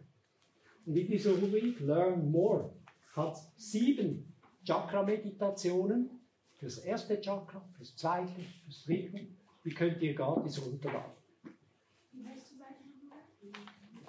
Und 0.85 0.95
in 0.95 1.07
dieser 1.07 1.31
Rubrik 1.31 1.79
Learn 1.79 2.29
More 2.29 2.73
hat 3.15 3.37
sieben 3.55 4.33
Chakra-Meditationen 4.65 6.09
für 6.55 6.65
das 6.65 6.79
erste 6.79 7.19
Chakra, 7.21 7.67
das 7.79 7.95
zweite, 7.95 8.33
das 8.67 8.83
dritte. 8.83 9.27
Die 9.63 9.69
könnt 9.71 10.01
ihr 10.01 10.13
gratis 10.13 10.61
runterladen. 10.63 11.11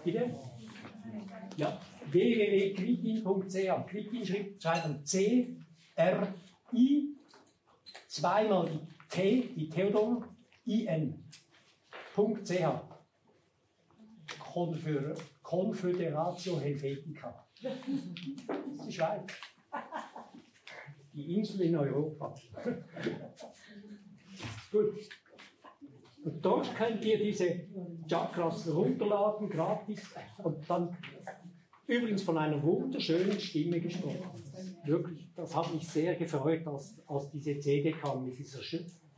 Bitte? 0.04 0.34
Ja, 1.56 1.80
www.quitin.ch. 2.10 3.86
Quitin 3.88 4.24
schreiben 4.60 5.04
C, 5.04 5.56
R, 5.94 6.34
I, 6.72 7.14
zweimal 8.06 8.68
die 8.68 8.80
T, 9.08 9.48
die 9.54 9.68
Theodor, 9.68 10.28
I, 10.66 10.86
N. 10.86 11.22
.ch. 12.16 12.52
Confederatio 15.42 16.58
Helvetica. 16.58 17.46
Das 17.62 17.74
ist 17.74 18.86
die 18.86 18.92
Schweiz. 18.92 19.32
Die 21.12 21.36
Insel 21.36 21.60
in 21.62 21.76
Europa. 21.76 22.34
Gut. 24.72 24.94
Und 26.24 26.44
dort 26.44 26.74
könnt 26.74 27.04
ihr 27.04 27.18
diese 27.18 27.68
Chakras 28.08 28.68
runterladen, 28.68 29.48
gratis. 29.48 30.02
Und 30.42 30.68
dann 30.68 30.96
übrigens 31.86 32.22
von 32.22 32.38
einer 32.38 32.62
wunderschönen 32.62 33.38
Stimme 33.40 33.80
gesprochen. 33.80 34.30
Wirklich, 34.84 35.28
das 35.34 35.54
hat 35.54 35.72
mich 35.74 35.86
sehr 35.88 36.14
gefreut, 36.16 36.66
als, 36.66 36.96
als 37.06 37.30
diese 37.30 37.58
CD 37.58 37.92
kam 37.92 38.24
mit 38.24 38.38
dieser, 38.38 38.60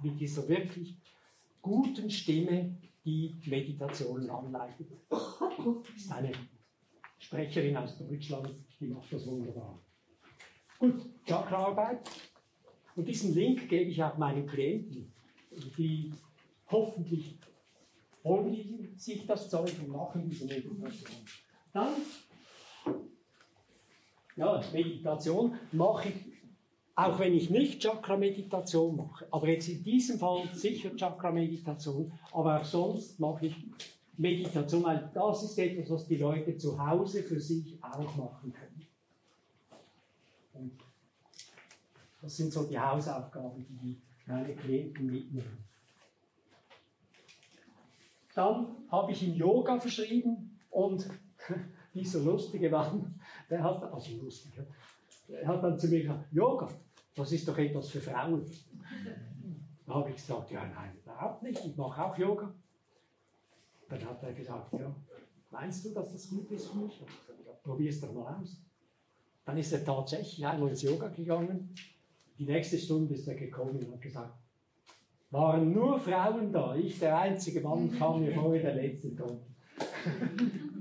mit 0.03 0.21
dieser 0.21 0.49
wirklich 0.49 0.97
guten 1.63 2.11
Stimme, 2.11 2.77
die 3.05 3.35
Meditationen 3.47 4.29
anleitet. 4.29 4.89
Das 5.09 5.41
ist 5.97 6.13
eine 6.13 6.33
Sprecherin 7.19 7.77
aus 7.77 7.97
Deutschland, 7.97 8.55
die 8.79 8.89
macht 8.89 9.13
das 9.13 9.27
wunderbar. 9.27 9.79
Gut, 10.79 11.07
Chakraarbeit. 11.27 12.09
Und 12.95 13.09
diesen 13.09 13.35
Link 13.35 13.69
gebe 13.69 13.91
ich 13.91 14.03
auch 14.03 14.17
meinen 14.19 14.47
Klienten, 14.47 15.13
die 15.77 16.13
hoffentlich 16.71 17.39
holen 18.25 18.93
sich 18.97 19.27
das 19.27 19.49
Zeug 19.49 19.73
und 19.81 19.89
machen 19.89 20.29
diese 20.29 20.47
Meditation. 20.47 21.17
Dann, 21.73 21.95
ja, 24.39 24.63
Meditation 24.73 25.59
mache 25.73 26.11
ich, 26.11 26.15
auch 26.95 27.19
wenn 27.19 27.35
ich 27.35 27.51
nicht 27.51 27.83
Chakra-Meditation 27.83 28.97
mache, 28.97 29.27
aber 29.31 29.49
jetzt 29.49 29.69
in 29.69 29.83
diesem 29.83 30.19
Fall 30.19 30.49
sicher 30.55 30.97
Chakra-Meditation, 30.97 32.13
aber 32.33 32.61
auch 32.61 32.65
sonst 32.65 33.19
mache 33.19 33.47
ich 33.47 33.57
Meditation, 34.17 34.85
weil 34.85 35.11
das 35.13 35.43
ist 35.43 35.59
etwas, 35.59 35.91
was 35.91 36.07
die 36.07 36.17
Leute 36.17 36.57
zu 36.57 36.79
Hause 36.79 37.23
für 37.23 37.41
sich 37.41 37.79
auch 37.83 38.17
machen 38.17 38.53
können. 38.53 38.87
Und 40.55 40.73
das 42.23 42.37
sind 42.37 42.53
so 42.53 42.65
die 42.65 42.79
Hausaufgaben, 42.79 43.65
die 43.83 44.01
meine 44.27 44.55
Klienten 44.55 45.07
mitnehmen. 45.07 45.65
Dann 48.35 48.77
habe 48.91 49.13
ich 49.13 49.23
ihm 49.23 49.35
Yoga 49.35 49.79
verschrieben 49.79 50.59
und 50.71 51.09
dieser 51.95 52.21
lustige 52.21 52.71
Mann, 52.71 53.18
der 53.49 53.63
hat, 53.63 53.83
also 53.83 54.17
lustig, 54.23 54.53
der 55.29 55.47
hat 55.47 55.63
dann 55.63 55.79
zu 55.79 55.89
mir 55.89 56.03
gesagt, 56.03 56.33
Yoga, 56.33 56.69
das 57.15 57.33
ist 57.33 57.47
doch 57.49 57.59
etwas 57.59 57.89
für 57.89 58.01
Frauen. 58.01 58.45
Da 59.87 59.95
habe 59.95 60.11
ich 60.11 60.17
gesagt, 60.17 60.51
ja 60.51 60.67
nein, 60.67 60.97
überhaupt 61.03 61.43
nicht, 61.43 61.65
ich 61.65 61.77
mache 61.77 62.05
auch 62.05 62.17
Yoga. 62.17 62.55
Dann 63.89 64.05
hat 64.05 64.23
er 64.23 64.33
gesagt, 64.33 64.73
ja, 64.75 64.95
meinst 65.51 65.85
du, 65.85 65.93
dass 65.93 66.13
das 66.13 66.29
gut 66.29 66.51
ist 66.51 66.69
für 66.69 66.79
mich? 66.79 67.01
Ja, 67.01 67.53
probier 67.63 67.91
es 67.91 68.01
doch 68.01 68.13
mal 68.13 68.37
aus. 68.41 68.61
Dann 69.45 69.57
ist 69.57 69.73
er 69.73 69.85
tatsächlich 69.85 70.45
einmal 70.47 70.69
ins 70.69 70.83
Yoga 70.83 71.09
gegangen 71.09 71.75
Die 72.39 72.45
nächste 72.45 72.79
Stunde 72.79 73.15
ist 73.15 73.27
er 73.27 73.35
gekommen 73.35 73.79
und 73.79 73.93
hat 73.93 74.03
gesagt, 74.03 74.35
waren 75.31 75.73
nur 75.73 75.99
Frauen 75.99 76.53
da, 76.53 76.75
ich 76.75 76.99
der 76.99 77.19
einzige 77.19 77.61
Mann 77.61 77.91
kam 77.99 78.21
mir 78.21 78.35
vor 78.35 78.53
wie 78.53 78.61
der 78.61 78.75
letzte 78.75 79.15
Ton. 79.15 79.41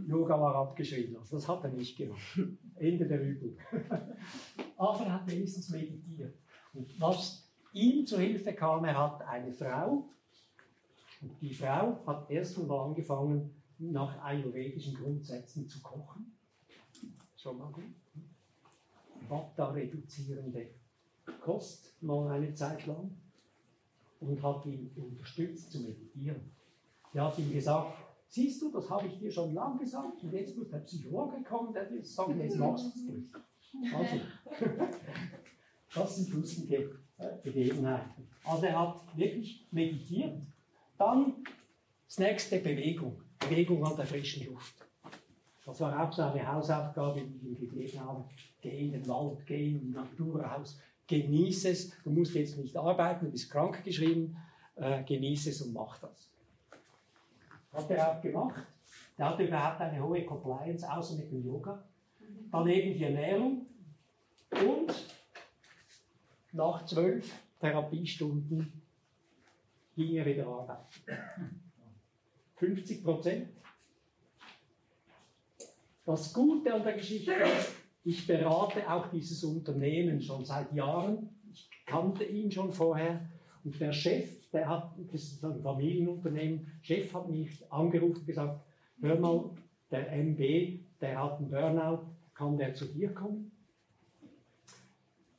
Yoga 0.07 0.39
war 0.39 0.55
abgeschrieben, 0.55 1.17
also 1.17 1.35
das 1.35 1.47
hat 1.47 1.63
er 1.63 1.69
nicht 1.69 1.97
gemacht. 1.97 2.39
Ende 2.75 3.05
der 3.05 3.21
Übung. 3.21 3.57
Aber 4.77 5.05
er 5.05 5.13
hat 5.13 5.29
wenigstens 5.29 5.69
meditiert. 5.69 6.33
Und 6.73 6.99
was 6.99 7.47
ihm 7.73 8.05
zur 8.05 8.19
Hilfe 8.19 8.53
kam, 8.53 8.85
er 8.85 8.97
hat 8.97 9.21
eine 9.27 9.51
Frau, 9.51 10.07
und 11.21 11.41
die 11.41 11.53
Frau 11.53 11.99
hat 12.05 12.29
erst 12.29 12.57
einmal 12.57 12.87
angefangen, 12.87 13.53
nach 13.79 14.23
ayurvedischen 14.23 14.95
Grundsätzen 14.95 15.67
zu 15.67 15.81
kochen. 15.81 16.37
Schon 17.35 17.57
mal 17.57 17.71
gut. 17.71 17.83
Vata 19.27 19.71
reduzierende 19.71 20.69
Kost, 21.41 22.01
mal 22.01 22.29
eine 22.31 22.53
Zeit 22.53 22.85
lang. 22.85 23.11
Und 24.19 24.41
hat 24.41 24.65
ihn 24.65 24.91
unterstützt 24.95 25.71
zu 25.71 25.79
meditieren. 25.79 26.51
Er 27.13 27.25
hat 27.25 27.37
ihm 27.37 27.51
gesagt, 27.51 28.06
siehst 28.27 28.61
du, 28.61 28.71
das 28.71 28.89
habe 28.89 29.07
ich 29.07 29.17
dir 29.17 29.31
schon 29.31 29.53
lange 29.53 29.79
gesagt 29.79 30.23
und 30.23 30.33
jetzt 30.33 30.57
muss 30.57 30.69
der 30.69 30.79
Psychologe 30.79 31.41
kommen, 31.43 31.73
der 31.73 31.85
dir 31.85 32.03
sagt, 32.03 32.37
jetzt 32.37 32.57
machst 32.57 32.85
du 32.95 33.13
es. 33.13 33.93
Also, 33.93 34.19
das 35.95 36.15
sind 36.15 36.33
lustige 36.33 36.97
Begebenheiten. 37.43 38.27
Also 38.43 38.65
er 38.65 38.79
hat 38.79 39.17
wirklich 39.17 39.65
meditiert. 39.71 40.41
Dann 40.97 41.35
das 42.07 42.19
nächste 42.19 42.59
Bewegung. 42.59 43.21
Bewegung 43.39 43.85
an 43.85 43.95
der 43.95 44.05
frischen 44.05 44.47
Luft. 44.47 44.75
Das 45.65 45.79
war 45.81 46.01
auch 46.01 46.13
so 46.13 46.21
eine 46.21 46.47
Hausaufgabe, 46.47 47.21
die 47.21 47.51
ich 47.51 47.61
ihm 47.61 47.69
gegeben 47.69 47.99
habe. 47.99 48.23
Geh 48.61 48.85
in 48.85 48.91
den 48.93 49.07
Wald, 49.07 49.45
geh 49.45 49.71
in 49.71 49.79
die 49.81 49.89
Natur 49.89 50.41
raus, 50.41 50.79
genieße 51.07 51.69
es. 51.69 51.91
Du 52.03 52.09
musst 52.09 52.33
jetzt 52.35 52.57
nicht 52.57 52.75
arbeiten, 52.77 53.25
du 53.25 53.31
bist 53.31 53.51
krank 53.51 53.83
geschrieben, 53.83 54.37
äh, 54.75 55.03
genieße 55.03 55.49
es 55.49 55.61
und 55.61 55.73
mach 55.73 55.99
das. 55.99 56.31
Hat 57.77 57.91
er 57.91 58.11
auch 58.11 58.21
gemacht. 58.21 58.65
Der 59.17 59.29
hatte 59.29 59.43
überhaupt 59.43 59.81
eine 59.81 60.03
hohe 60.03 60.25
Compliance, 60.25 60.91
außer 60.91 61.15
mit 61.15 61.31
dem 61.31 61.45
Yoga. 61.45 61.83
Daneben 62.51 62.97
die 62.97 63.03
Ernährung 63.03 63.67
und 64.51 64.93
nach 66.53 66.85
zwölf 66.85 67.31
Therapiestunden 67.59 68.81
ging 69.95 70.15
er 70.15 70.25
wieder 70.25 70.47
arbeiten. 70.47 70.87
50 72.55 73.03
Prozent. 73.03 73.49
Das 76.05 76.33
Gute 76.33 76.73
an 76.73 76.83
der 76.83 76.93
Geschichte 76.93 77.33
ist, 77.33 77.75
ich 78.03 78.25
berate 78.25 78.89
auch 78.89 79.07
dieses 79.07 79.43
Unternehmen 79.43 80.21
schon 80.21 80.45
seit 80.45 80.73
Jahren. 80.73 81.29
Ich 81.51 81.69
kannte 81.85 82.23
ihn 82.23 82.51
schon 82.51 82.71
vorher. 82.71 83.29
Und 83.63 83.79
der 83.79 83.91
Chef, 83.91 84.29
der 84.53 84.67
hat, 84.67 84.93
das 85.11 85.23
ist 85.23 85.43
ein 85.43 85.61
Familienunternehmen, 85.61 86.67
Chef 86.81 87.13
hat 87.13 87.29
mich 87.29 87.71
angerufen 87.71 88.19
und 88.19 88.25
gesagt, 88.27 88.61
hör 89.01 89.19
mal, 89.19 89.51
der 89.91 90.11
MB, 90.11 90.79
der 91.01 91.23
hat 91.23 91.39
einen 91.39 91.49
Burnout, 91.49 92.05
kann 92.33 92.57
der 92.57 92.73
zu 92.73 92.85
dir 92.85 93.13
kommen? 93.13 93.51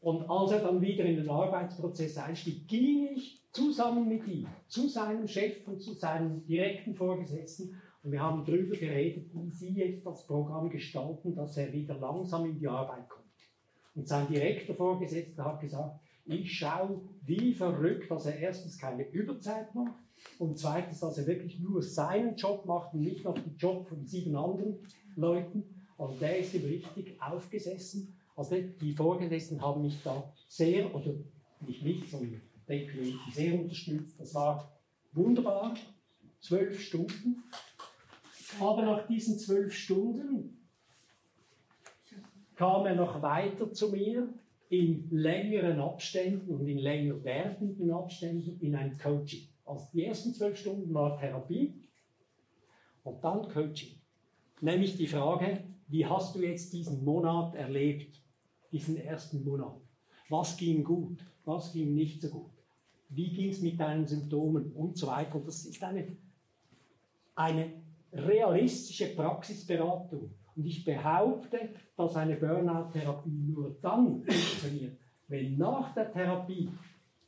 Und 0.00 0.28
als 0.30 0.52
er 0.52 0.60
dann 0.60 0.80
wieder 0.80 1.04
in 1.04 1.16
den 1.16 1.28
Arbeitsprozess 1.28 2.18
einstieg, 2.18 2.68
ging 2.68 3.08
ich 3.14 3.42
zusammen 3.50 4.08
mit 4.08 4.26
ihm 4.28 4.46
zu 4.68 4.88
seinem 4.88 5.26
Chef 5.26 5.66
und 5.66 5.82
zu 5.82 5.92
seinem 5.94 6.46
direkten 6.46 6.94
Vorgesetzten 6.94 7.74
und 8.02 8.12
wir 8.12 8.22
haben 8.22 8.44
darüber 8.44 8.76
geredet, 8.76 9.30
wie 9.32 9.50
sie 9.50 9.70
jetzt 9.70 10.06
das 10.06 10.26
Programm 10.26 10.70
gestalten, 10.70 11.34
dass 11.34 11.56
er 11.56 11.72
wieder 11.72 11.94
langsam 11.98 12.46
in 12.46 12.58
die 12.58 12.68
Arbeit 12.68 13.08
kommt. 13.08 13.26
Und 13.94 14.06
sein 14.06 14.28
direkter 14.28 14.74
Vorgesetzter 14.74 15.44
hat 15.44 15.60
gesagt, 15.60 16.00
ich 16.28 16.58
schaue 16.58 17.00
wie 17.24 17.54
verrückt, 17.54 18.10
dass 18.10 18.26
er 18.26 18.38
erstens 18.38 18.78
keine 18.78 19.08
Überzeit 19.08 19.74
macht 19.74 19.94
und 20.38 20.58
zweitens, 20.58 21.00
dass 21.00 21.18
er 21.18 21.26
wirklich 21.26 21.58
nur 21.58 21.82
seinen 21.82 22.36
Job 22.36 22.66
macht 22.66 22.94
und 22.94 23.00
nicht 23.00 23.24
noch 23.24 23.34
den 23.34 23.56
Job 23.56 23.88
von 23.88 24.06
sieben 24.06 24.36
anderen 24.36 24.78
Leuten. 25.16 25.64
Also 25.96 26.14
der 26.14 26.38
ist 26.38 26.54
ihm 26.54 26.64
richtig 26.64 27.20
aufgesessen. 27.20 28.16
Also 28.36 28.56
die 28.80 28.92
Vorgesetzten 28.92 29.60
haben 29.60 29.82
mich 29.82 30.00
da 30.04 30.32
sehr, 30.48 30.94
oder 30.94 31.14
nicht 31.60 31.82
mich, 31.82 32.10
sondern 32.10 32.40
denke 32.68 32.98
ich, 33.00 33.16
sehr 33.34 33.58
unterstützt. 33.58 34.20
Das 34.20 34.34
war 34.34 34.78
wunderbar, 35.12 35.74
zwölf 36.40 36.80
Stunden. 36.80 37.42
Aber 38.60 38.82
nach 38.82 39.06
diesen 39.06 39.38
zwölf 39.38 39.72
Stunden 39.74 40.66
kam 42.54 42.86
er 42.86 42.94
noch 42.94 43.22
weiter 43.22 43.72
zu 43.72 43.90
mir 43.90 44.28
in 44.68 45.08
längeren 45.10 45.80
Abständen 45.80 46.54
und 46.54 46.66
in 46.66 46.78
länger 46.78 47.22
werdenden 47.24 47.90
Abständen 47.90 48.60
in 48.60 48.74
ein 48.74 48.98
Coaching. 48.98 49.48
Also 49.64 49.88
die 49.92 50.04
ersten 50.04 50.34
zwölf 50.34 50.58
Stunden 50.58 50.92
war 50.92 51.18
Therapie 51.18 51.74
und 53.02 53.22
dann 53.24 53.48
Coaching. 53.48 54.00
Nämlich 54.60 54.96
die 54.96 55.06
Frage, 55.06 55.64
wie 55.88 56.04
hast 56.04 56.34
du 56.34 56.40
jetzt 56.40 56.72
diesen 56.72 57.04
Monat 57.04 57.54
erlebt, 57.54 58.22
diesen 58.72 58.96
ersten 58.96 59.44
Monat? 59.44 59.80
Was 60.28 60.56
ging 60.56 60.84
gut, 60.84 61.24
was 61.44 61.72
ging 61.72 61.94
nicht 61.94 62.20
so 62.20 62.28
gut? 62.28 62.52
Wie 63.08 63.32
ging 63.32 63.50
es 63.50 63.62
mit 63.62 63.80
deinen 63.80 64.06
Symptomen 64.06 64.72
und 64.72 64.98
so 64.98 65.06
weiter? 65.06 65.36
Und 65.36 65.46
das 65.46 65.64
ist 65.64 65.82
eine, 65.82 66.16
eine 67.34 67.72
realistische 68.12 69.14
Praxisberatung. 69.14 70.34
Und 70.58 70.66
ich 70.66 70.84
behaupte, 70.84 71.70
dass 71.96 72.16
eine 72.16 72.34
Burnout-Therapie 72.34 73.30
nur 73.46 73.76
dann 73.80 74.24
funktioniert, 74.24 74.98
wenn 75.28 75.56
nach 75.56 75.94
der 75.94 76.12
Therapie 76.12 76.68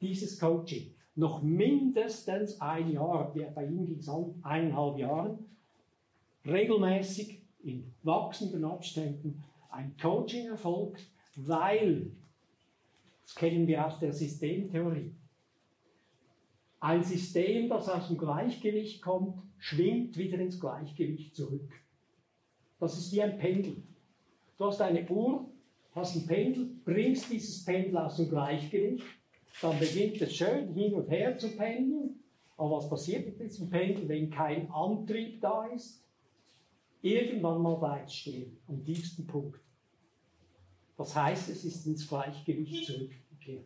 dieses 0.01 0.37
Coaching 0.37 0.93
noch 1.15 1.41
mindestens 1.41 2.61
ein 2.61 2.91
Jahr, 2.91 3.33
bei 3.55 3.67
ihm 3.67 3.87
ging 3.87 3.99
es 4.01 4.09
an 4.09 4.35
eineinhalb 4.43 4.99
Jahren, 4.99 5.39
regelmäßig 6.45 7.41
in 7.63 7.95
wachsenden 8.03 8.65
Abständen 8.65 9.45
ein 9.69 9.95
Coaching 10.03 10.49
erfolgt, 10.49 11.09
weil, 11.37 12.11
das 13.23 13.37
kennen 13.37 13.69
wir 13.69 13.87
aus 13.87 14.01
der 14.01 14.13
Systemtheorie, 14.13 15.15
ein 16.81 17.05
System, 17.05 17.69
das 17.69 17.89
aus 17.89 18.09
dem 18.09 18.19
Gleichgewicht 18.19 19.01
kommt, 19.01 19.41
schwingt 19.59 20.17
wieder 20.17 20.41
ins 20.41 20.59
Gleichgewicht 20.59 21.37
zurück. 21.37 21.71
Das 22.81 22.97
ist 22.97 23.13
wie 23.13 23.23
ein 23.23 23.39
Pendel. 23.39 23.83
Du 24.57 24.65
hast 24.65 24.81
eine 24.81 25.07
Uhr, 25.09 25.47
hast 25.95 26.17
ein 26.17 26.27
Pendel, 26.27 26.71
bringst 26.85 27.31
dieses 27.31 27.65
Pendel 27.65 27.99
aus 27.99 28.17
dem 28.17 28.31
Gleichgewicht, 28.31 29.05
dann 29.61 29.79
beginnt 29.79 30.21
es 30.23 30.35
schön 30.35 30.73
hin 30.73 30.95
und 30.95 31.09
her 31.11 31.37
zu 31.37 31.51
pendeln. 31.57 32.21
Aber 32.57 32.79
was 32.79 32.89
passiert 32.89 33.27
mit 33.27 33.41
diesem 33.41 33.69
Pendel, 33.69 34.09
wenn 34.09 34.31
kein 34.31 34.71
Antrieb 34.71 35.41
da 35.41 35.67
ist? 35.67 36.03
Irgendwann 37.03 37.63
mal 37.63 38.03
es 38.05 38.15
stehen, 38.15 38.59
am 38.67 38.85
tiefsten 38.85 39.27
Punkt. 39.27 39.61
Das 40.97 41.17
heißt, 41.17 41.49
es 41.49 41.65
ist 41.65 41.87
ins 41.87 42.07
Gleichgewicht 42.07 42.85
zurückgekehrt. 42.85 43.65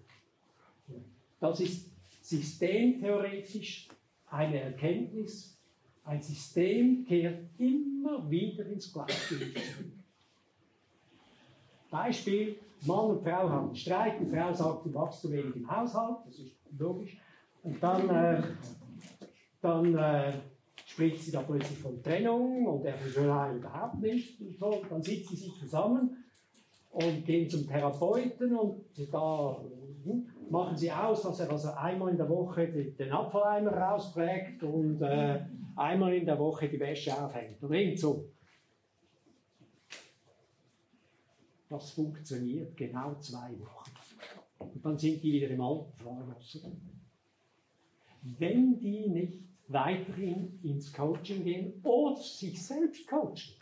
Das 1.41 1.61
ist 1.61 1.91
systemtheoretisch 2.23 3.89
eine 4.29 4.61
Erkenntnis, 4.61 5.54
ein 6.05 6.23
System 6.23 7.05
kehrt 7.05 7.41
immer 7.59 8.29
wieder 8.31 8.67
ins 8.67 8.93
Gleichgewicht 8.93 9.57
zurück. 9.57 9.93
Beispiel, 11.91 12.57
Mann 12.87 13.11
und 13.11 13.23
Frau 13.23 13.49
haben 13.49 13.75
Streit, 13.75 14.21
die 14.21 14.27
Frau 14.27 14.53
sagt, 14.53 14.85
du 14.85 14.91
machst 14.91 15.23
zu 15.23 15.31
wenig 15.31 15.57
im 15.57 15.71
Haushalt, 15.71 16.19
das 16.27 16.39
ist 16.39 16.57
logisch. 16.77 17.17
Und 17.63 17.83
dann, 17.83 18.11
äh, 18.11 18.43
dann 19.63 19.95
äh, 19.97 20.33
spricht 20.85 21.23
sie 21.23 21.33
da 21.33 21.43
plötzlich 21.43 21.79
von 21.79 22.03
Trennung 22.03 22.67
und 22.67 22.85
er 22.85 22.95
will 23.03 23.59
überhaupt 23.59 24.01
nicht. 24.01 24.41
Und 24.41 24.59
so. 24.59 24.83
Dann 24.91 25.03
sitzen 25.03 25.37
sie 25.37 25.53
zusammen 25.59 26.25
und 26.91 27.25
gehen 27.25 27.49
zum 27.49 27.67
Therapeuten 27.67 28.55
und 28.55 28.85
da 29.11 29.61
hm, 30.05 30.27
machen 30.51 30.77
sie 30.77 30.91
aus, 30.91 31.23
dass 31.23 31.41
er 31.41 31.51
also 31.51 31.71
einmal 31.73 32.11
in 32.11 32.17
der 32.17 32.29
Woche 32.29 32.69
den 32.69 33.13
Abfalleimer 33.13 33.73
rausträgt 33.73 34.63
und 34.63 35.01
äh, 35.03 35.45
einmal 35.77 36.15
in 36.15 36.27
der 36.27 36.39
Woche 36.39 36.69
die 36.69 36.79
Wäsche 36.79 37.17
aufhängt. 37.17 37.63
Oder 37.63 37.75
irgend 37.75 37.99
so. 37.99 38.29
Das 41.69 41.91
funktioniert 41.91 42.77
genau 42.77 43.15
zwei 43.21 43.51
Wochen. 43.59 43.91
Und 44.59 44.85
dann 44.85 44.97
sind 44.97 45.23
die 45.23 45.33
wieder 45.33 45.49
im 45.49 45.61
alten 45.61 45.93
Fahrwasser. 45.93 46.71
Wenn 48.39 48.79
die 48.79 49.09
nicht 49.09 49.43
weiterhin 49.69 50.59
ins 50.63 50.93
Coaching 50.93 51.45
gehen 51.45 51.81
oder 51.83 52.17
sich 52.17 52.63
selbst 52.63 53.07
coachen, 53.09 53.55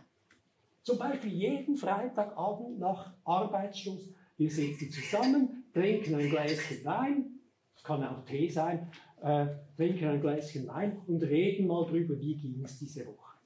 zum 0.83 0.99
Beispiel 0.99 1.33
jeden 1.33 1.77
Freitagabend 1.77 2.79
nach 2.79 3.15
Arbeitsschluss, 3.25 4.09
wir 4.37 4.51
sitzen 4.51 4.91
zusammen, 4.91 5.62
trinken 5.73 6.15
ein 6.15 6.29
Gläschen 6.31 6.85
Wein, 6.85 7.41
es 7.75 7.83
kann 7.83 8.05
auch 8.05 8.25
Tee 8.25 8.49
sein, 8.49 8.91
äh, 9.23 9.47
trinken 9.77 10.07
ein 10.07 10.21
Gläschen 10.21 10.67
Wein 10.69 11.01
und 11.07 11.23
reden 11.23 11.67
mal 11.67 11.87
drüber, 11.87 12.19
wie 12.21 12.37
ging 12.37 12.63
es 12.65 12.79
diese 12.79 13.07
Woche. 13.07 13.37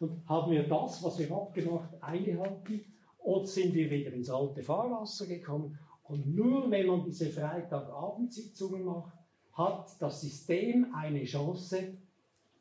Und 0.00 0.26
haben 0.28 0.52
wir 0.52 0.62
das, 0.62 1.02
was 1.02 1.18
wir 1.18 1.30
abgemacht, 1.30 2.02
eingehalten 2.02 2.84
oder 3.18 3.46
sind 3.46 3.74
wir 3.74 3.90
wieder 3.90 4.12
ins 4.12 4.30
alte 4.30 4.62
Fahrwasser 4.62 5.26
gekommen 5.26 5.78
Und 6.04 6.34
nur 6.34 6.70
wenn 6.70 6.86
man 6.86 7.04
diese 7.04 7.30
Freitagabendsitzungen 7.30 8.84
macht, 8.84 9.12
hat 9.52 9.94
das 10.00 10.22
System 10.22 10.94
eine 10.94 11.24
Chance, 11.24 11.98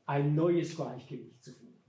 ein 0.06 0.36
neues 0.36 0.76
Gleichgewicht 0.76 1.42
zu 1.42 1.54
finden. 1.54 1.82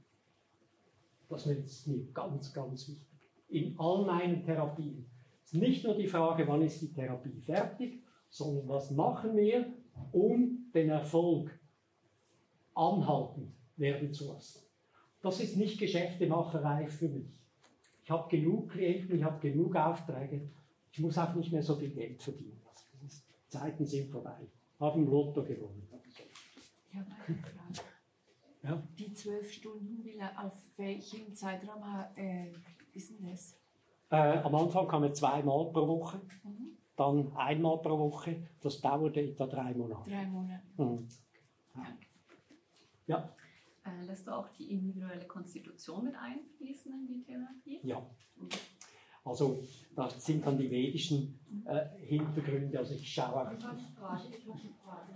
Das 1.28 1.46
ist 1.46 1.86
mir 1.86 2.06
ganz, 2.12 2.52
ganz 2.52 2.88
wichtig. 2.88 3.06
In 3.48 3.78
all 3.78 4.04
meinen 4.04 4.44
Therapien. 4.44 5.09
Es 5.50 5.54
ist 5.54 5.62
nicht 5.62 5.82
nur 5.82 5.96
die 5.96 6.06
Frage, 6.06 6.46
wann 6.46 6.62
ist 6.62 6.80
die 6.80 6.92
Therapie 6.92 7.40
fertig, 7.40 8.04
sondern 8.28 8.68
was 8.68 8.92
machen 8.92 9.36
wir, 9.36 9.66
um 10.12 10.70
den 10.72 10.90
Erfolg 10.90 11.50
anhaltend 12.72 13.52
werden 13.76 14.14
zu 14.14 14.32
lassen. 14.32 14.60
Das 15.20 15.40
ist 15.40 15.56
nicht 15.56 15.80
Geschäftemacherei 15.80 16.86
für 16.86 17.08
mich. 17.08 17.26
Ich 18.04 18.10
habe 18.12 18.28
genug 18.30 18.70
Klienten, 18.70 19.16
ich 19.16 19.24
habe 19.24 19.40
genug 19.40 19.74
Aufträge, 19.74 20.48
ich 20.92 21.00
muss 21.00 21.18
auch 21.18 21.34
nicht 21.34 21.50
mehr 21.50 21.64
so 21.64 21.74
viel 21.74 21.90
Geld 21.90 22.22
verdienen. 22.22 22.62
Also 22.68 22.84
die 23.02 23.48
Zeiten 23.48 23.84
sind 23.84 24.08
vorbei. 24.08 24.46
Haben 24.78 25.10
Lotto 25.10 25.42
gewonnen. 25.42 25.88
Ich 26.92 26.96
habe 26.96 27.10
eine 27.26 27.38
Frage. 27.38 27.88
Ja? 28.62 28.88
Die 28.96 29.12
zwölf 29.14 29.52
Stunden, 29.52 30.10
auf 30.36 30.54
welchen 30.76 31.34
Zeitraum 31.34 31.82
äh, 32.14 32.52
ist 32.94 33.10
denn 33.10 33.28
das? 33.28 33.59
Äh, 34.10 34.38
am 34.38 34.54
Anfang 34.54 34.88
kamen 34.88 35.14
zweimal 35.14 35.70
pro 35.72 35.86
Woche, 35.86 36.20
mhm. 36.42 36.76
dann 36.96 37.32
einmal 37.36 37.78
pro 37.78 37.98
Woche. 37.98 38.48
Das 38.60 38.80
dauerte 38.80 39.20
etwa 39.20 39.46
drei 39.46 39.72
Monate. 39.72 40.10
Drei 40.10 40.26
Monate. 40.26 40.62
Mhm. 40.76 41.08
Ja. 41.76 41.86
ja. 43.06 43.34
Äh, 43.84 44.04
lässt 44.04 44.26
du 44.26 44.32
auch 44.32 44.48
die 44.48 44.72
individuelle 44.72 45.26
Konstitution 45.26 46.04
mit 46.04 46.14
einfließen 46.16 46.92
in 46.92 47.06
die 47.06 47.22
Therapie? 47.22 47.80
Ja. 47.84 48.04
Also 49.24 49.62
das 49.94 50.24
sind 50.24 50.44
dann 50.44 50.58
die 50.58 50.70
vedischen 50.70 51.38
äh, 51.66 51.86
Hintergründe. 52.00 52.78
Also 52.78 52.94
ich 52.94 53.12
schaue 53.12 53.48
auch. 53.48 53.52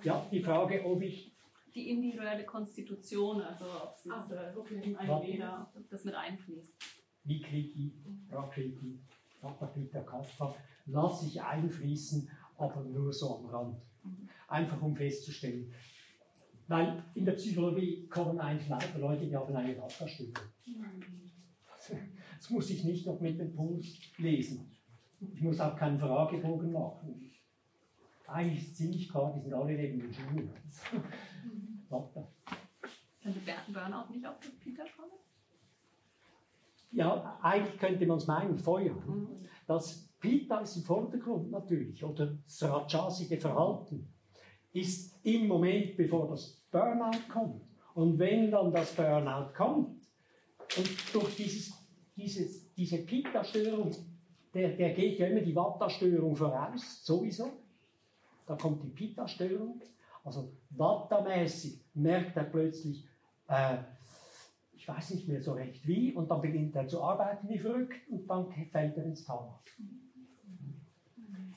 Ja, 0.04 0.24
die 0.30 0.40
Frage, 0.40 0.85
ob 0.85 1.02
ich 1.02 1.35
die 1.74 1.90
individuelle 1.90 2.44
Konstitution, 2.44 3.42
also 3.42 3.64
ob 3.64 3.96
es 3.96 4.09
ah, 4.09 4.54
okay. 4.57 4.96
ein 4.96 5.09
Veda, 5.22 5.72
ob 5.74 5.88
das 5.90 6.04
mit 6.04 6.14
einfließt. 6.14 6.76
Vikriti, 7.24 7.92
Prakriti, 8.28 8.98
Tapakita, 9.40 10.00
Kapha, 10.00 10.54
lasse 10.87 11.26
ich 11.26 11.42
einfließen, 11.42 12.28
aber 12.58 12.84
nur 12.84 13.12
so 13.12 13.38
am 13.38 13.46
Rand. 13.46 13.76
Mhm. 14.02 14.28
Einfach 14.48 14.80
um 14.82 14.94
festzustellen. 14.94 15.72
Weil 16.66 17.02
in 17.14 17.24
der 17.24 17.32
Psychologie 17.32 18.06
kommen 18.08 18.38
eigentlich 18.40 18.68
Leute, 18.96 19.26
die 19.26 19.37
haben 19.37 19.54
eine. 19.54 19.74
Mhm. 19.74 19.82
Das 22.38 22.50
muss 22.50 22.70
ich 22.70 22.84
nicht 22.84 23.06
noch 23.06 23.20
mit 23.20 23.38
dem 23.38 23.54
Puls 23.54 23.87
lesen. 24.16 24.70
Ich 25.32 25.40
muss 25.40 25.60
auch 25.60 25.76
keinen 25.76 25.98
Fragebogen 25.98 26.72
machen. 26.72 27.30
Eigentlich 28.26 28.62
ist 28.62 28.68
es 28.70 28.76
ziemlich 28.76 29.08
klar, 29.08 29.34
die 29.34 29.40
sind 29.42 29.52
alle 29.52 29.74
neben 29.74 29.98
den 29.98 30.12
Schuhen. 30.12 30.50
Könnte 33.22 33.40
Burnout 33.68 34.10
nicht 34.10 34.26
auch 34.26 34.40
mit 34.40 34.60
Peter 34.60 34.84
kommen? 34.96 35.23
Ja, 36.94 37.38
eigentlich 37.42 37.78
könnte 37.78 38.07
man 38.07 38.18
es 38.18 38.26
meinen, 38.26 38.59
Feuer. 38.59 38.94
Das 39.66 40.09
Pita 40.20 40.61
ist 40.61 40.76
im 40.76 40.85
Vordergrund 40.85 41.50
natürlich, 41.50 42.04
oder 42.04 42.38
das 42.44 42.62
rajasige 42.62 43.37
Verhalten 43.37 44.09
ist 44.72 45.18
im 45.24 45.48
Moment, 45.48 45.96
bevor 45.96 46.28
das 46.28 46.64
Burnout 46.70 47.28
kommt. 47.33 47.62
Und 47.94 48.18
wenn 48.18 48.50
dann 48.50 48.72
das 48.72 48.92
Burnout 48.92 49.52
kommt, 49.57 50.00
und 50.76 51.14
durch 51.14 51.37
dieses, 51.37 51.72
dieses, 52.16 52.72
diese 52.74 52.98
Pitta-Störung, 52.98 53.90
der, 54.52 54.70
der 54.70 54.94
geht 54.94 55.18
ja 55.18 55.26
immer 55.26 55.40
die 55.40 55.54
Vata-Störung 55.54 56.35
voraus, 56.35 57.04
sowieso. 57.04 57.50
Da 58.46 58.57
kommt 58.57 58.83
die 58.83 58.88
Pitta-Störung. 58.88 59.80
Also 60.24 60.52
Vata-mäßig 60.70 61.80
merkt 61.94 62.37
er 62.37 62.44
plötzlich, 62.44 63.04
äh, 63.48 63.76
ich 64.85 64.88
weiß 64.88 65.14
nicht 65.14 65.27
mehr 65.27 65.40
so 65.40 65.53
recht 65.53 65.87
wie, 65.88 66.12
und 66.12 66.31
dann 66.31 66.42
beginnt 66.42 66.77
er 66.77 66.87
zu 66.87 67.03
arbeiten 67.03 67.49
wie 67.49 67.59
verrückt 67.59 67.94
und 68.11 68.29
dann 68.29 68.51
fällt 68.70 68.99
er 68.99 69.05
ins 69.07 69.25
Tal. 69.25 69.49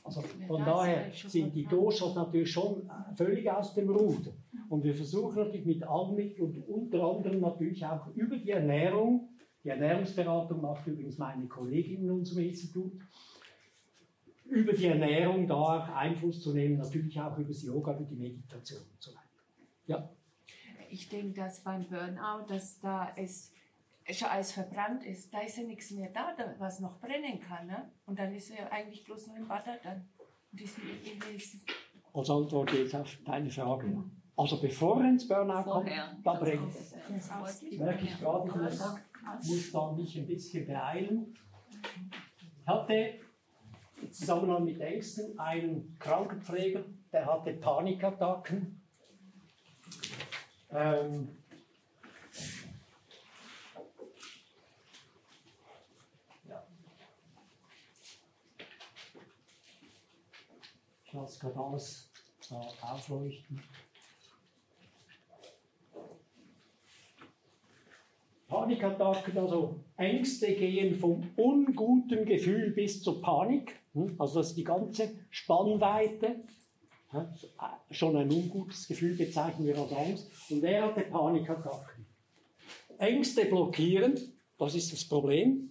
Also 0.01 0.21
von 0.21 0.63
daher 0.63 1.11
sind 1.11 1.53
die 1.53 1.65
Doshas 1.65 2.15
natürlich 2.15 2.49
schon 2.49 2.89
völlig 3.17 3.51
aus 3.51 3.73
dem 3.73 3.89
Ruder. 3.89 4.31
Und 4.69 4.85
wir 4.85 4.95
versuchen 4.95 5.43
natürlich 5.43 5.65
mit 5.65 5.83
allen 5.83 6.15
Mitteln 6.15 6.45
und 6.45 6.69
unter 6.69 7.03
anderem 7.03 7.41
natürlich 7.41 7.85
auch 7.85 8.07
über 8.15 8.37
die 8.37 8.51
Ernährung, 8.51 9.27
die 9.61 9.69
Ernährungsberatung 9.69 10.61
macht 10.61 10.87
übrigens 10.87 11.17
meine 11.17 11.47
Kollegin 11.47 12.03
in 12.03 12.11
unserem 12.11 12.45
Institut, 12.45 12.93
über 14.45 14.71
die 14.71 14.85
Ernährung 14.85 15.45
da 15.45 15.55
auch 15.55 15.89
Einfluss 15.89 16.39
zu 16.39 16.53
nehmen, 16.53 16.77
natürlich 16.77 17.19
auch 17.19 17.37
über 17.37 17.49
das 17.49 17.61
Yoga, 17.61 17.93
über 17.93 18.05
die 18.05 18.15
Meditation 18.15 18.83
und 18.89 19.01
so 19.01 19.11
weiter. 19.11 19.21
Ja. 19.87 20.16
Ich 20.89 21.09
denke, 21.09 21.41
dass 21.41 21.63
beim 21.63 21.87
Burnout, 21.87 22.45
dass 22.47 22.79
da 22.79 23.11
es 23.15 23.51
schon 24.09 24.27
alles 24.29 24.51
verbrannt 24.53 25.03
ist, 25.03 25.33
da 25.33 25.41
ist 25.41 25.57
ja 25.57 25.63
nichts 25.63 25.91
mehr 25.91 26.09
da, 26.09 26.35
was 26.59 26.79
noch 26.79 26.99
brennen 26.99 27.39
kann. 27.39 27.67
Ne? 27.67 27.91
Und 28.05 28.17
dann 28.19 28.33
ist 28.33 28.49
ja 28.49 28.67
eigentlich 28.71 29.03
bloß 29.03 29.27
nur 29.27 29.37
im 29.37 29.49
Wasser 29.49 29.77
dann. 29.83 30.07
Diesen, 30.51 30.81
diesen 31.03 31.61
Als 32.13 32.29
Antwort 32.29 32.71
jetzt 32.71 32.95
auf 32.95 33.17
deine 33.25 33.49
Frage. 33.49 33.87
Mhm. 33.87 34.11
Also 34.37 34.61
bevor 34.61 35.03
ins 35.03 35.27
Burnout 35.27 35.63
Vorher. 35.63 36.09
kommt, 36.09 36.25
da 36.25 36.33
brennt 36.33 36.69
es. 36.69 36.95
Merke 37.77 38.05
ich 38.05 38.19
gerade, 38.19 38.69
ich 39.41 39.49
muss 39.49 39.71
da 39.71 39.91
mich 39.91 40.17
ein 40.17 40.27
bisschen 40.27 40.67
beeilen. 40.67 41.33
Ich 42.61 42.67
hatte 42.67 43.19
im 44.01 44.11
Zusammenhang 44.11 44.63
mit 44.63 44.79
Ängsten 44.79 45.37
einen 45.39 45.97
Krankenpfleger, 45.99 46.85
der 47.11 47.25
hatte 47.25 47.53
Panikattacken. 47.53 48.76
Ähm, 50.69 51.37
ja. 56.47 56.67
Ich 61.05 61.13
lasse 61.13 61.39
gerade 61.39 61.59
alles 61.59 62.11
äh, 62.51 62.83
aufleuchten. 62.83 63.63
Panikattacken, 68.47 69.37
also 69.37 69.83
Ängste 69.97 70.53
gehen 70.53 70.95
vom 70.95 71.29
unguten 71.35 72.25
Gefühl 72.25 72.71
bis 72.71 73.03
zur 73.03 73.21
Panik. 73.21 73.75
Hm? 73.93 74.15
Also 74.17 74.39
das 74.39 74.49
ist 74.49 74.57
die 74.57 74.63
ganze 74.63 75.15
Spannweite. 75.29 76.43
Schon 77.91 78.15
ein 78.15 78.31
ungutes 78.31 78.87
Gefühl 78.87 79.15
bezeichnen 79.15 79.67
wir 79.67 79.77
als 79.77 79.91
Angst. 79.93 80.31
Und 80.49 80.61
wer 80.61 80.85
hatte 80.85 81.01
Panikattacken? 81.01 82.05
Ängste 82.97 83.45
blockieren, 83.45 84.15
das 84.57 84.75
ist 84.75 84.91
das 84.91 85.05
Problem. 85.05 85.69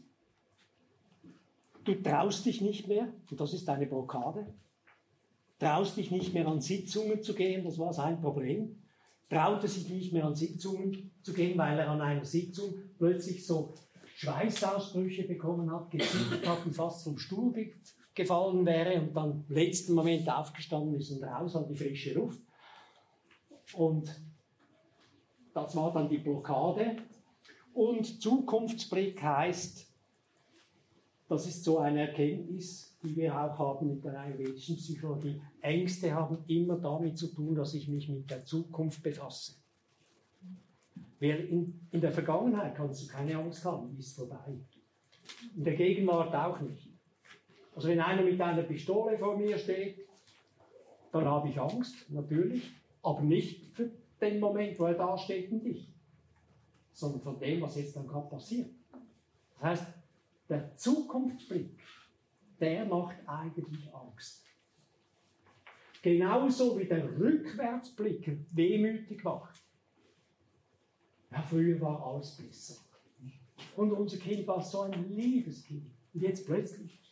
Du 1.84 1.94
traust 1.94 2.46
dich 2.46 2.60
nicht 2.60 2.88
mehr, 2.88 3.12
und 3.30 3.40
das 3.40 3.52
ist 3.52 3.68
eine 3.68 3.86
Blockade. 3.86 4.46
Traust 5.58 5.96
dich 5.96 6.10
nicht 6.10 6.34
mehr 6.34 6.46
an 6.46 6.60
Sitzungen 6.60 7.22
zu 7.22 7.34
gehen, 7.34 7.64
das 7.64 7.78
war 7.78 7.92
sein 7.92 8.20
Problem 8.20 8.76
traute 9.28 9.68
sich 9.68 9.88
nicht 9.88 10.12
mehr 10.12 10.24
an 10.24 10.34
Sitzungen 10.34 11.10
zu 11.22 11.32
gehen, 11.32 11.58
weil 11.58 11.78
er 11.78 11.90
an 11.90 12.00
einer 12.00 12.24
Sitzung 12.24 12.74
plötzlich 12.98 13.46
so 13.46 13.74
Schweißausbrüche 14.16 15.24
bekommen 15.24 15.70
hat, 15.70 15.90
gezittert 15.90 16.46
hat 16.46 16.64
und 16.64 16.74
fast 16.74 17.04
vom 17.04 17.18
Stuhl 17.18 17.52
gefallen 18.16 18.66
wäre 18.66 19.00
und 19.00 19.14
dann 19.14 19.44
im 19.48 19.54
letzten 19.54 19.94
Moment 19.94 20.28
aufgestanden 20.28 20.98
ist 20.98 21.12
und 21.12 21.22
raus 21.22 21.54
an 21.54 21.68
die 21.68 21.76
frische 21.76 22.14
Luft. 22.14 22.40
Und 23.74 24.10
das 25.54 25.76
war 25.76 25.92
dann 25.92 26.08
die 26.08 26.18
Blockade. 26.18 26.96
Und 27.74 28.22
Zukunftsblick 28.22 29.22
heißt, 29.22 29.86
das 31.28 31.46
ist 31.46 31.62
so 31.62 31.78
eine 31.78 32.08
Erkenntnis, 32.08 32.96
die 33.02 33.16
wir 33.16 33.34
auch 33.34 33.58
haben 33.58 33.88
mit 33.88 34.04
der 34.04 34.18
ayurvedischen 34.18 34.76
Psychologie. 34.76 35.40
Ängste 35.60 36.12
haben 36.14 36.38
immer 36.46 36.78
damit 36.78 37.18
zu 37.18 37.28
tun, 37.28 37.54
dass 37.54 37.74
ich 37.74 37.88
mich 37.88 38.08
mit 38.08 38.30
der 38.30 38.44
Zukunft 38.44 39.02
befasse. 39.02 39.56
In, 41.18 41.88
in 41.90 42.00
der 42.00 42.12
Vergangenheit 42.12 42.74
kannst 42.76 43.02
du 43.02 43.12
keine 43.12 43.36
Angst 43.36 43.64
haben, 43.64 43.90
die 43.92 44.00
ist 44.00 44.16
vorbei. 44.16 44.58
In 45.56 45.64
der 45.64 45.74
Gegenwart 45.74 46.34
auch 46.34 46.60
nicht. 46.60 46.85
Also 47.76 47.88
wenn 47.88 48.00
einer 48.00 48.22
mit 48.22 48.40
einer 48.40 48.62
Pistole 48.62 49.16
vor 49.16 49.36
mir 49.36 49.56
steht, 49.58 50.08
dann 51.12 51.26
habe 51.26 51.48
ich 51.48 51.60
Angst, 51.60 52.10
natürlich, 52.10 52.72
aber 53.02 53.20
nicht 53.20 53.66
für 53.66 53.90
den 54.20 54.40
Moment, 54.40 54.78
wo 54.80 54.86
er 54.86 54.94
da 54.94 55.16
steht 55.16 55.52
und 55.52 55.64
ich, 55.64 55.86
sondern 56.92 57.20
von 57.20 57.38
dem, 57.38 57.60
was 57.60 57.76
jetzt 57.76 57.94
dann 57.94 58.08
gerade 58.08 58.28
passiert. 58.28 58.70
Das 59.60 59.80
heißt, 59.80 59.86
der 60.48 60.74
Zukunftsblick 60.74 61.78
der 62.60 62.86
macht 62.86 63.16
eigentlich 63.26 63.94
Angst. 63.94 64.44
Genauso 66.02 66.78
wie 66.78 66.86
der 66.86 67.04
Rückwärtsblick 67.18 68.38
wehmütig 68.54 69.22
macht. 69.24 69.60
Ja, 71.30 71.42
früher 71.42 71.80
war 71.80 72.06
alles 72.06 72.36
besser. 72.36 72.80
Und 73.76 73.92
unser 73.92 74.16
Kind 74.16 74.46
war 74.46 74.62
so 74.62 74.82
ein 74.82 75.10
liebes 75.10 75.64
Kind. 75.64 75.90
Und 76.14 76.22
jetzt 76.22 76.46
plötzlich. 76.46 77.05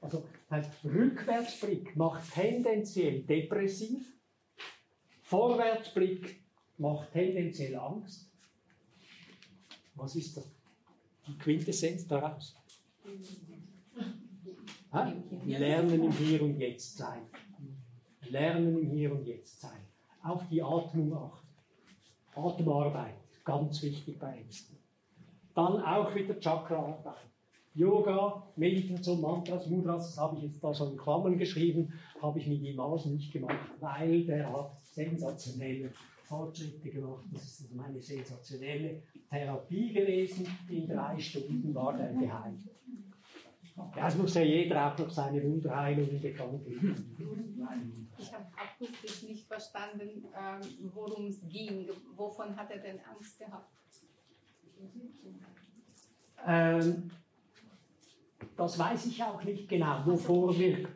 Also 0.00 0.24
ein 0.48 0.64
Rückwärtsblick 0.84 1.96
macht 1.96 2.32
tendenziell 2.32 3.22
depressiv, 3.22 4.16
Vorwärtsblick 5.22 6.44
macht 6.78 7.12
tendenziell 7.12 7.76
Angst. 7.76 8.30
Was 9.94 10.14
ist 10.14 10.36
das? 10.36 10.50
Die 11.26 11.36
Quintessenz 11.38 12.06
daraus? 12.06 12.54
Ha? 14.92 15.12
Lernen 15.44 16.04
im 16.04 16.12
Hier 16.12 16.42
und 16.42 16.58
Jetzt 16.58 16.96
sein. 16.96 17.22
Lernen 18.28 18.78
im 18.78 18.90
Hier 18.90 19.12
und 19.12 19.26
Jetzt 19.26 19.60
sein. 19.60 19.80
Auf 20.22 20.48
die 20.48 20.62
Atmung 20.62 21.12
achten. 21.14 21.46
Atemarbeit, 22.36 23.16
ganz 23.44 23.82
wichtig 23.82 24.18
bei 24.18 24.36
Ängsten. 24.36 24.76
Dann 25.54 25.80
auch 25.80 26.14
wieder 26.14 26.38
Chakraarbeit. 26.38 27.30
Yoga, 27.76 28.42
Meditation, 28.56 29.20
Mantras, 29.20 29.66
Mudras, 29.66 30.06
das 30.06 30.18
habe 30.18 30.36
ich 30.36 30.44
jetzt 30.44 30.64
da 30.64 30.72
schon 30.72 30.92
in 30.92 30.96
Klammern 30.96 31.36
geschrieben, 31.36 31.92
habe 32.22 32.38
ich 32.38 32.46
mit 32.46 32.62
ihm 32.62 32.80
alles 32.80 33.04
nicht 33.04 33.30
gemacht, 33.32 33.70
weil 33.80 34.24
der 34.24 34.50
hat 34.50 34.82
sensationelle 34.82 35.92
Fortschritte 36.24 36.88
gemacht. 36.88 37.24
Das 37.32 37.44
ist 37.44 37.62
also 37.64 37.74
meine 37.76 38.00
sensationelle 38.00 39.02
Therapie 39.28 39.92
gewesen. 39.92 40.46
In 40.70 40.88
drei 40.88 41.18
Stunden 41.18 41.74
war 41.74 41.94
der 41.96 42.14
geheilt. 42.14 42.60
Ja, 43.94 44.08
es 44.08 44.16
muss 44.16 44.32
ja 44.32 44.42
jeder 44.42 44.86
auch 44.86 44.98
noch 44.98 45.10
seine 45.10 45.42
Wunderheilungen 45.44 46.20
bekannt 46.20 46.64
geben. 46.64 46.94
Ich 48.16 48.32
habe 48.32 48.46
akustisch 48.56 49.22
nicht 49.24 49.46
verstanden, 49.46 50.24
ähm, 50.34 50.90
worum 50.94 51.26
es 51.26 51.46
ging. 51.46 51.86
Wovon 52.16 52.56
hat 52.56 52.70
er 52.70 52.78
denn 52.78 52.98
Angst 53.00 53.38
gehabt? 53.38 53.70
Ähm, 56.46 57.10
das 58.56 58.78
weiß 58.78 59.06
ich 59.06 59.22
auch 59.22 59.42
nicht 59.42 59.68
genau, 59.68 60.04
wovor 60.06 60.56
wir, 60.58 60.88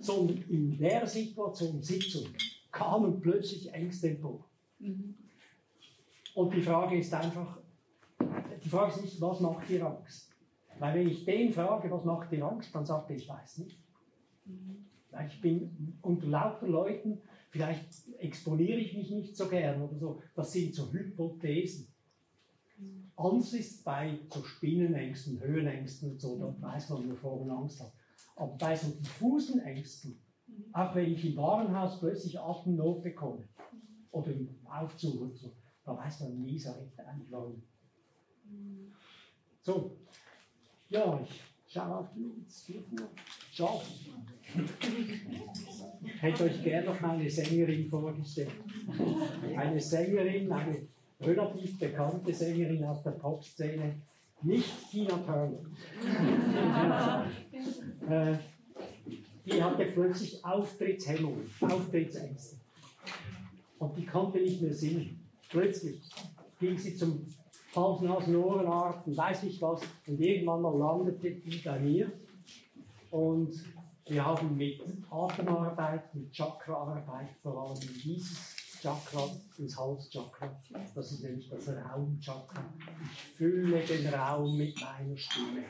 sondern 0.00 0.42
in 0.48 0.76
der 0.78 1.06
Situation, 1.06 1.82
Sitzung, 1.82 2.28
kamen 2.70 3.20
plötzlich 3.20 3.72
Ängste 3.72 4.10
empor. 4.10 4.44
Mhm. 4.78 5.14
Und 6.34 6.54
die 6.54 6.60
Frage 6.60 6.98
ist 6.98 7.14
einfach, 7.14 7.58
die 8.62 8.68
Frage 8.68 8.92
ist 8.92 9.02
nicht, 9.02 9.20
was 9.20 9.40
macht 9.40 9.68
dir 9.68 9.86
Angst? 9.86 10.30
Weil 10.78 10.94
wenn 10.98 11.08
ich 11.08 11.24
den 11.24 11.52
frage, 11.52 11.90
was 11.90 12.04
macht 12.04 12.30
dir 12.30 12.44
Angst, 12.44 12.74
dann 12.74 12.84
sagt 12.84 13.08
er, 13.10 13.16
ich 13.16 13.28
weiß 13.28 13.58
nicht. 13.58 13.78
Weil 15.10 15.28
Ich 15.28 15.40
bin 15.40 15.98
unter 16.02 16.26
lauter 16.26 16.68
Leuten, 16.68 17.22
vielleicht 17.48 17.88
exponiere 18.18 18.78
ich 18.78 18.94
mich 18.94 19.10
nicht 19.10 19.36
so 19.36 19.48
gern 19.48 19.80
oder 19.80 19.96
so. 19.96 20.20
Das 20.34 20.52
sind 20.52 20.74
so 20.74 20.92
Hypothesen. 20.92 21.88
Angst 23.16 23.54
ist 23.54 23.84
bei 23.84 24.18
so 24.32 24.42
Spinnenängsten, 24.44 25.40
Höhenängsten 25.40 26.12
und 26.12 26.20
so, 26.20 26.38
da 26.38 26.54
weiß 26.60 26.90
man, 26.90 27.10
wovor 27.10 27.44
man 27.44 27.58
Angst 27.58 27.80
hat. 27.80 27.92
Aber 28.36 28.52
bei 28.56 28.76
so 28.76 28.90
diffusen 28.90 29.60
Ängsten, 29.60 30.20
auch 30.72 30.94
wenn 30.94 31.12
ich 31.12 31.24
im 31.24 31.36
Warenhaus 31.36 31.98
plötzlich 31.98 32.38
Atemnot 32.38 33.02
bekomme 33.02 33.48
oder 34.10 34.30
im 34.32 34.54
Aufzug 34.64 35.22
oder 35.22 35.34
so, 35.34 35.52
da 35.84 35.96
weiß 35.96 36.20
man 36.20 36.42
nie 36.42 36.58
so 36.58 36.72
recht 36.72 36.98
eigentlich 37.00 37.30
warum. 37.30 37.62
So, 39.62 39.96
ja, 40.88 41.20
ich 41.20 41.42
schaue 41.66 41.96
auf 41.96 42.12
die 42.14 42.20
Uhr, 42.20 42.34
es 42.46 42.56
ist 42.56 42.66
4 42.66 42.76
Uhr. 42.76 43.08
Schade. 43.50 43.80
Ich 46.04 46.22
hätte 46.22 46.44
euch 46.44 46.62
gerne 46.62 46.86
noch 46.86 47.00
meine 47.00 47.28
Sängerin 47.28 47.88
vorgestellt. 47.88 48.52
Eine 49.56 49.80
Sängerin, 49.80 50.52
eine 50.52 50.76
relativ 51.20 51.78
bekannte 51.78 52.32
Sängerin 52.32 52.84
aus 52.84 53.02
der 53.02 53.12
Popszene, 53.12 54.00
nicht 54.42 54.90
Tina 54.90 55.16
Turner. 55.18 55.58
äh, 58.08 58.36
die 59.46 59.62
hatte 59.62 59.86
plötzlich 59.86 60.44
Auftrittshemmungen, 60.44 61.48
Auftrittsängste. 61.60 62.56
Und 63.78 63.96
die 63.96 64.04
konnte 64.04 64.38
nicht 64.38 64.60
mehr 64.60 64.74
singen. 64.74 65.24
Plötzlich 65.48 66.02
ging 66.58 66.76
sie 66.76 66.96
zum 66.96 67.26
Hals-Nasen-Ohrenarzt 67.74 69.06
und 69.06 69.16
weiß 69.16 69.44
nicht 69.44 69.60
was. 69.62 69.82
Und 70.06 70.20
irgendwann 70.20 70.62
mal 70.62 70.76
landete 70.76 71.30
die 71.30 71.58
bei 71.58 71.78
mir. 71.78 72.10
Und 73.10 73.54
wir 74.06 74.24
haben 74.24 74.56
mit 74.56 74.80
Atemarbeit, 75.10 76.14
mit 76.14 76.34
Chakraarbeit 76.34 77.28
vor 77.42 77.68
allem 77.68 77.80
dieses 78.02 78.55
Chakra, 78.82 79.30
das 79.58 79.76
Halschakra, 79.76 80.60
das 80.94 81.12
ist 81.12 81.22
nämlich 81.22 81.48
das 81.48 81.68
Raumchakra. 81.68 82.64
Ich 83.12 83.22
fülle 83.36 83.80
den 83.80 84.06
Raum 84.14 84.56
mit 84.56 84.80
meiner 84.80 85.16
Stimme. 85.16 85.64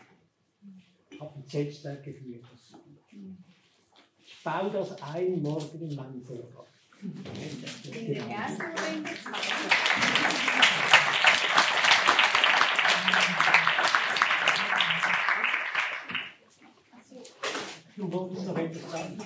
Ich 1.11 1.21
habe 1.21 1.35
ein 1.37 1.45
Selbstwertgefühl. 1.49 2.42
Ich 4.19 4.42
baue 4.42 4.71
das 4.71 5.01
ein 5.03 5.40
morgen 5.40 5.81
in 5.81 5.97
meinen 5.97 6.23
Vortrag. 6.23 6.66
In 7.03 8.07
den 8.07 8.31
ersten 8.31 8.62
oder 8.62 8.88
in 8.88 9.05
den 9.05 9.16
zweiten? 9.16 10.47
Du 17.97 18.12
wolltest 18.12 18.47
noch 18.47 18.59
etwas 18.59 18.90
sagen? 18.90 19.19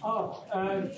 Ah, 0.00 0.30
äh, 0.54 0.88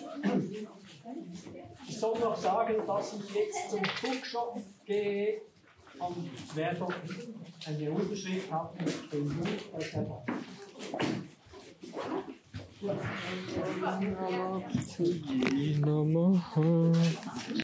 ich 1.89 1.99
soll 1.99 2.19
noch 2.19 2.37
sagen, 2.37 2.75
dass 2.87 3.15
ich 3.15 3.35
jetzt 3.35 3.71
zum 3.71 3.81
Cookshop 3.81 4.61
gehe 4.85 5.43
und 5.99 6.31
wer 6.55 6.75
doch 6.75 6.93
eine 7.67 7.91
Unterschrift 7.91 8.51
hat, 8.51 8.75
den 9.13 9.29
Buch, 9.29 9.47
äh, 9.79 9.91
der 9.93 10.21
Namaha. 15.81 16.93